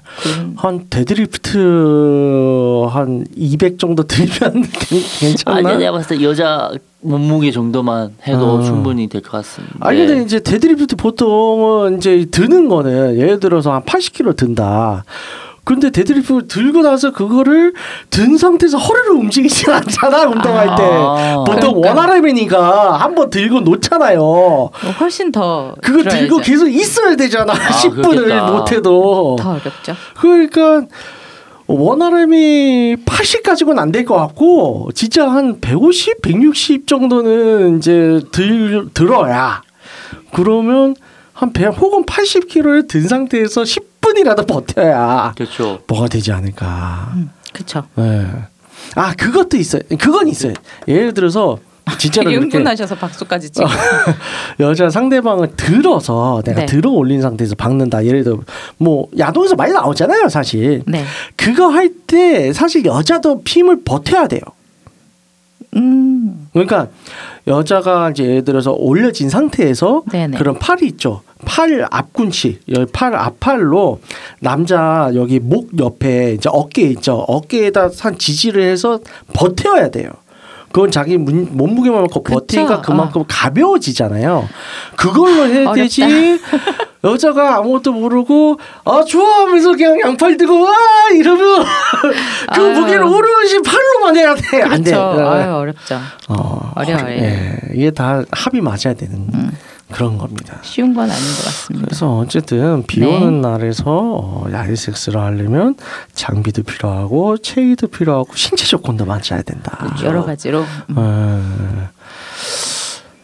[0.57, 4.64] 한 데드리프트 한 200 정도 들면
[5.20, 5.57] 괜찮나?
[5.59, 6.70] 아니 내가 봤을 때 여자
[7.03, 8.63] 몸무게 정도만 해도 어.
[8.63, 9.75] 충분히 될 것 같습니다.
[9.81, 15.05] 아니 근데 이제 데드리프트 보통은 이제 드는 거는 예를 들어서 한 80kg 든다.
[15.65, 17.73] 근데 데드리프트 들고 나서 그거를
[18.11, 21.45] 든 상태에서 허리를 움직이지 않잖아 운동할 때 아.
[21.47, 21.89] 보통 그러니까.
[21.91, 26.19] one RM이니까 한번 들고 놓잖아요 뭐 훨씬 더 그거 들어야죠.
[26.21, 27.53] 들고 계속 있어야 되잖아
[27.85, 28.51] 10분을 그렇겠다.
[28.51, 29.95] 못해도 더 어렵죠.
[30.17, 30.83] 그러니까
[31.75, 38.89] one RM이 80 가지고는 안 될 것 같고 진짜 한 150, 160 정도는 이제 들
[38.95, 39.62] 들어야
[40.35, 40.95] 그러면
[41.33, 45.81] 한 100, 혹은 80kg를 든 상태에서 10분이라도 버텨야 그렇죠.
[45.87, 47.12] 뭐가 되지 않을까.
[47.53, 47.85] 그렇죠.
[47.97, 48.27] 네.
[48.95, 49.83] 아 그것도 있어요.
[49.99, 50.55] 그건 있어요.
[50.89, 51.59] 예를 들어서
[51.99, 53.66] 진짜로 흥분하셔서 박수까지 치고
[54.61, 56.66] 여자 상대방을 들어서 내가 네.
[56.66, 58.05] 들어 올린 상태에서 박는다.
[58.05, 58.39] 예를 들어
[58.78, 60.83] 뭐 야동에서 많이 나오잖아요, 사실.
[60.87, 61.05] 네.
[61.37, 64.43] 그거 할 때 사실 여자도 힘을 버텨야 돼요.
[65.76, 66.49] 음.
[66.53, 66.89] 그러니까
[67.47, 70.37] 여자가 이제 예를 들어서 올려진 상태에서 네네.
[70.37, 71.22] 그런 팔이 있죠.
[71.45, 74.01] 팔 앞꿈치, 여기 팔 앞팔로
[74.41, 77.14] 남자 여기 목 옆에 이제 어깨 있죠.
[77.26, 79.01] 어깨에다 한 지지를 해서
[79.33, 80.11] 버텨야 돼요.
[80.73, 82.23] 그건 자기 문- 몸무게만큼 그쵸.
[82.41, 84.49] 버티니까 그만큼 가벼워지잖아요.
[84.97, 85.73] 그걸로 해야.
[85.75, 86.41] 되지.
[87.05, 90.73] 여자가 아무것도 모르고 아 좋아 하면서 그냥 양팔 들고 와
[91.14, 91.64] 이러면
[92.55, 92.79] 그 아유.
[92.79, 94.62] 무게를 오롯이 팔로만 해야 돼.
[94.62, 94.93] 안 돼.
[94.93, 95.29] 그렇죠.
[95.29, 95.99] 아유 어렵죠.
[96.29, 97.09] 어, 어려워요.
[97.09, 99.51] 예, 이게 다 합이 맞아야 되는 음.
[99.93, 100.59] 그런 겁니다.
[100.62, 101.86] 쉬운 건 아닌 것 같습니다.
[101.86, 103.07] 그래서 어쨌든 비 네.
[103.07, 105.76] 오는 날에서 어, 야외 섹스를 하려면
[106.14, 109.95] 장비도 필요하고 체위도 필요하고 신체 조건도 맞춰야 된다.
[110.03, 110.95] 여러 가지로 음.
[110.97, 111.88] 어,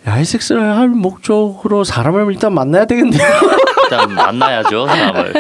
[0.07, 3.21] 야외 섹스를 할 목적으로 사람을 일단 만나야 되겠네요.
[3.85, 5.33] 일단 만나야죠 사람을.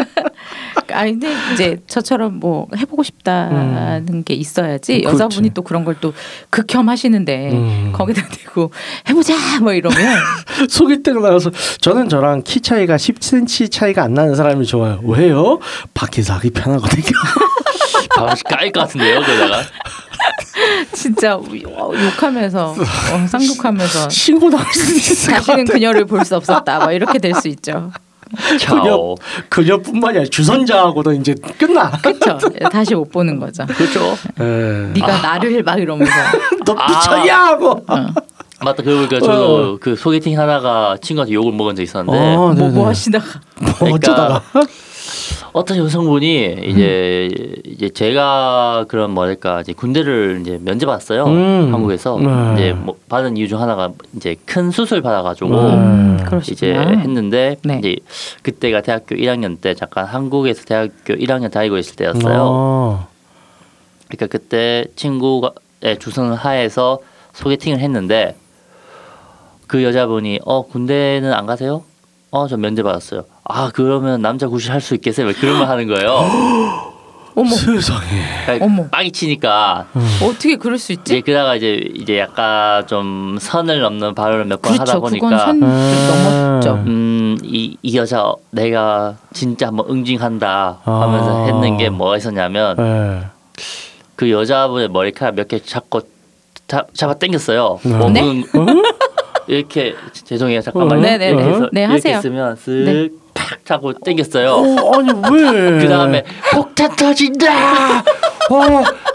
[0.93, 5.01] 아 근데 이제 저처럼 뭐 해보고 싶다는 게 있어야지 음.
[5.03, 5.15] 그렇지.
[5.15, 6.13] 여자분이 또 그런 걸 또
[6.51, 7.93] 극혐하시는데 음.
[7.93, 8.71] 거기다 대고
[9.09, 9.99] 해보자 뭐 이러면
[10.71, 15.01] 소개팅 나가서 저는 저랑 키 차이가 10cm 차이가 안 나는 사람이 좋아요.
[15.05, 15.59] 왜요?
[15.95, 17.03] 밖에서 하기 편하거든요.
[18.17, 19.63] 바로 까일 것 같은데요 그러다가.
[20.93, 21.43] 진짜 어,
[21.95, 25.65] 욕하면서 어, 쌍욕하면서 신고 나올 수 있을 같아요.
[25.65, 27.91] 그녀를 볼 수 없었다 뭐 이렇게 될 수 있죠.
[28.61, 29.17] 차오.
[29.49, 31.91] 그녀뿐만이 아니라 주선자하고도 이제 끝나.
[31.91, 32.39] 그렇죠.
[32.71, 33.67] 다시 못 보는 거죠.
[33.67, 34.17] 그렇죠.
[34.41, 34.91] 에.
[34.95, 36.13] 네가 나를 막 이러면서
[36.65, 36.89] 너 아.
[36.89, 37.85] 미쳤냐 하고.
[38.61, 42.69] 맞다 그러고 보니까 저도 그 소개팅 하다가 친구한테 욕을 먹은 적 있었는데 어, 뭐 네네.
[42.71, 44.43] 뭐 하시다가 뭐 그러니까 어쩌다가.
[45.53, 47.29] 어떤 여성분이 이제
[47.65, 51.73] 이제 제가 그런 뭐랄까 이제 군대를 이제 면제 받았어요 음.
[51.73, 52.55] 한국에서 네.
[52.55, 56.19] 이제 뭐 받은 이유 중 하나가 이제 큰 수술 받아가지고 음.
[56.19, 56.83] 음, 그러시구나.
[56.83, 57.79] 이제 했는데 네.
[57.79, 57.97] 이제
[58.43, 62.39] 그때가 대학교 1학년 때 잠깐 한국에서 대학교 1학년 다니고 있을 때였어요.
[62.41, 63.09] 어.
[64.09, 66.99] 그러니까 그때 친구의 주선 하에서
[67.33, 68.37] 소개팅을 했는데
[69.67, 71.85] 그 여자분이 어 군대는 안 가세요?
[72.31, 73.25] 어 저 면제 받았어요.
[73.45, 75.27] 아 그러면 남자 구실 할 수 있겠어요?
[75.27, 76.11] 막 그런 말 하는 거예요.
[77.35, 78.01] 어머 세상에.
[78.47, 78.89] 그러니까 어머.
[78.89, 79.87] 빡이 치니까
[80.23, 81.21] 어떻게 그럴 수 이제 있지?
[81.23, 85.01] 그다가 이제 이제 약간 좀 선을 넘는 발언을 몇 번 하다 그렇죠.
[85.01, 86.09] 그건 보니까 선 음.
[86.09, 86.75] 넘었죠.
[86.87, 91.47] 음 이 이 여자 내가 진짜 한번 응징한다 하면서 아.
[91.47, 93.23] 했는 게 뭐가 있었냐면 네.
[94.17, 96.01] 그 여자분의 머리카락 몇 개 잡고
[96.67, 97.79] 잡, 잡아 당겼어요.
[97.85, 97.95] 네.
[97.97, 98.21] 뭐 네?
[99.49, 99.95] 문- 이렇게
[100.25, 100.99] 죄송해요 잠깐만요.
[100.99, 101.03] 어?
[101.03, 101.29] 네네네.
[101.31, 102.21] 이렇게 해서 네, 이렇게 하세요.
[102.21, 103.09] 쓰면 네.
[103.35, 104.51] 쓱탁 잡고 당겼어요.
[104.53, 105.79] 어, 아니 왜?
[105.81, 108.05] 그 다음에 폭탄 터진다.
[108.51, 108.61] 오,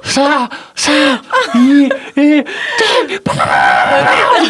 [0.04, 1.20] 사, 삼,
[1.56, 2.44] 이, 일,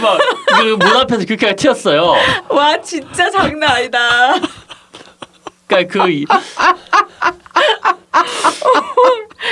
[0.01, 2.13] 막그문 앞에서 그렇게 튀었어요.
[2.49, 3.99] 와 진짜 장난 아니다.
[5.67, 6.25] 그러니까 그 이-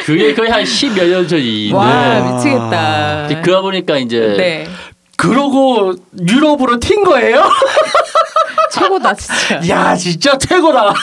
[0.06, 3.42] 그게 거의 한 십몇 년 전인데 와 미치겠다.
[3.42, 4.68] 그러다 보니까 이제 네
[5.22, 5.94] 그러고
[6.28, 7.44] 유럽으로 튄 거예요?
[8.72, 9.70] 최고다 진짜.
[9.70, 10.94] 야 진짜 최고다.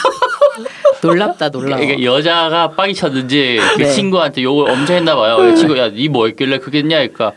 [1.01, 1.79] 놀랍다 놀라워.
[1.79, 3.89] 그러니까 여자가 빡이 쳤는지 그 네.
[3.89, 5.37] 친구한테 욕을 엄청 했나 봐요.
[5.37, 7.31] 그 친구 야니 뭐 했길래 그겠냐 그러니까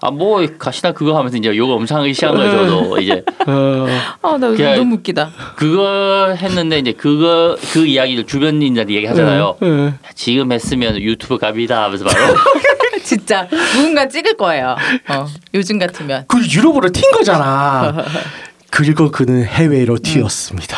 [0.00, 2.66] 아뭐 가시나 그거 하면서 이제 욕을 엄청 하기 시작한 거예요.
[2.66, 3.86] 저도 이제 어,
[4.22, 5.30] 아나 너무 웃기다.
[5.56, 9.56] 그거 했는데 이제 그거 그 이야기를 주변인들한테 얘기하잖아요.
[9.60, 9.94] 네.
[10.14, 12.34] 지금 했으면 유튜브 갑이다 하면서 바로
[13.04, 14.76] 진짜 누군가 찍을 거예요.
[15.08, 16.24] 어, 요즘 같으면.
[16.28, 17.94] 그 유럽으로 튄 거잖아.
[18.70, 20.76] 그리고 그는 해외로 튀었습니다.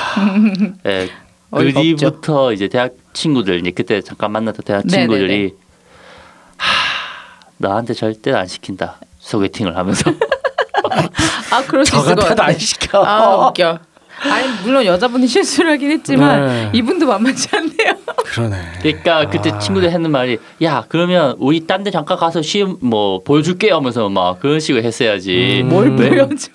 [0.86, 1.08] 예,
[1.50, 5.02] 어이가 그 뒤부터 이제 대학 친구들 이제 그때 잠깐 만났던 대학 네네네.
[5.02, 5.54] 친구들이
[6.56, 6.72] 하
[7.58, 10.10] 나한테 절대 안 시킨다 소개팅을 하면서
[11.52, 12.46] 아 그럴 수저 있을 것 같아.
[12.46, 13.04] 안 시켜.
[13.04, 13.78] 아 웃겨.
[14.30, 16.70] 아니 물론 여자분이 실수를 하긴 했지만 네.
[16.72, 17.94] 이분도 만만치 않네요.
[18.24, 18.56] 그러네.
[18.82, 19.58] 그러니까 그때 아.
[19.58, 24.40] 친구들 했는 말이 야 그러면 우리 딴 데 잠깐 가서 시험 뭐 보여줄게 하면서 막
[24.40, 25.68] 그런 식으로 했어야지 음.
[25.68, 26.08] 뭘 왜?
[26.10, 26.48] 보여줘?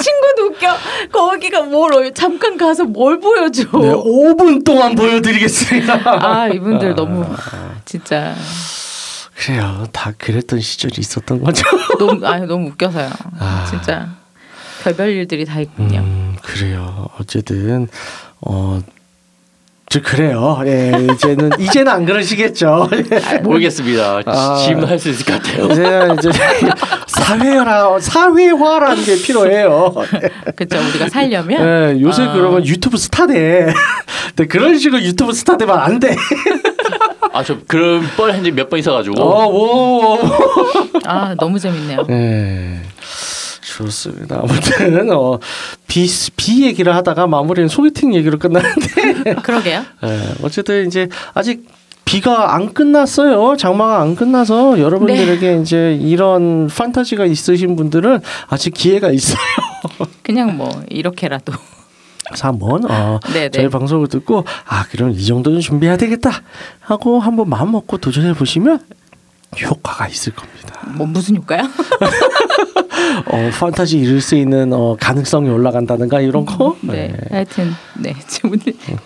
[0.00, 0.74] 친구도 웃겨.
[1.12, 3.62] 거기 언니가 뭘 잠깐 가서 뭘 보여줘?
[3.64, 6.00] 네, 5분 동안 보여드리겠습니다.
[6.04, 7.24] 아 이분들 너무
[7.84, 8.34] 진짜
[9.36, 9.86] 그래요.
[9.92, 11.64] 다 그랬던 시절이 있었던 거죠.
[11.98, 13.10] 너무 아 너무 웃겨서요.
[13.38, 13.66] 아.
[13.68, 14.08] 진짜
[14.84, 16.00] 별별 일들이 다 있군요.
[16.00, 17.08] 음, 그래요.
[17.18, 17.88] 어쨌든
[18.42, 18.80] 어.
[19.90, 20.60] 저 그래요.
[20.66, 22.88] 예, 이제는 이제는 안 그러시겠죠.
[23.44, 24.22] 모르겠습니다.
[24.26, 24.56] 아.
[24.64, 25.66] 질문할 수 있을 것 같아요.
[25.66, 26.30] 이제는 이제
[27.06, 29.94] 사회라 사회화라는 게 필요해요.
[30.56, 30.78] 그렇죠.
[30.88, 31.60] 우리가 살려면
[31.96, 32.32] 예, 요새 아.
[32.32, 33.72] 그러면 유튜브 스타 돼.
[34.28, 36.16] 근데 그런 식으로 유튜브 스타 되면 안 돼.
[37.32, 40.18] 아 저 그런 뻘 한 적이 몇번 있어가지고 어, 오.
[41.04, 42.04] 아 너무 재밌네요.
[42.08, 42.80] 네.
[43.76, 44.40] 좋습니다.
[44.42, 45.38] 아무튼 어,
[45.86, 46.06] 비,
[46.36, 49.84] 비 얘기를 하다가 마무리는 소개팅 얘기로 끝나는데 그러게요.
[50.04, 51.66] 예, 어쨌든 이제 아직
[52.04, 53.56] 비가 안 끝났어요.
[53.56, 59.38] 장마가 안 끝나서 여러분들에게 이제 이런 판타지가 있으신 분들은 아직 기회가 있어요.
[60.22, 61.52] 그냥 뭐 이렇게라도
[62.26, 63.68] 그래서 한번 어, 네, 저희 네.
[63.68, 66.30] 방송을 듣고 아 그럼 이 정도는 준비해야 되겠다
[66.80, 68.80] 하고 한번 마음 먹고 도전해 보시면
[69.62, 70.80] 효과가 있을 겁니다.
[70.96, 71.62] 뭐 무슨 효과요?
[73.26, 76.76] 어, 판타지 이룰 수 있는 어, 가능성이 올라간다든가 이런 거.
[76.82, 77.14] 네.
[77.30, 78.60] 하여튼 네 오늘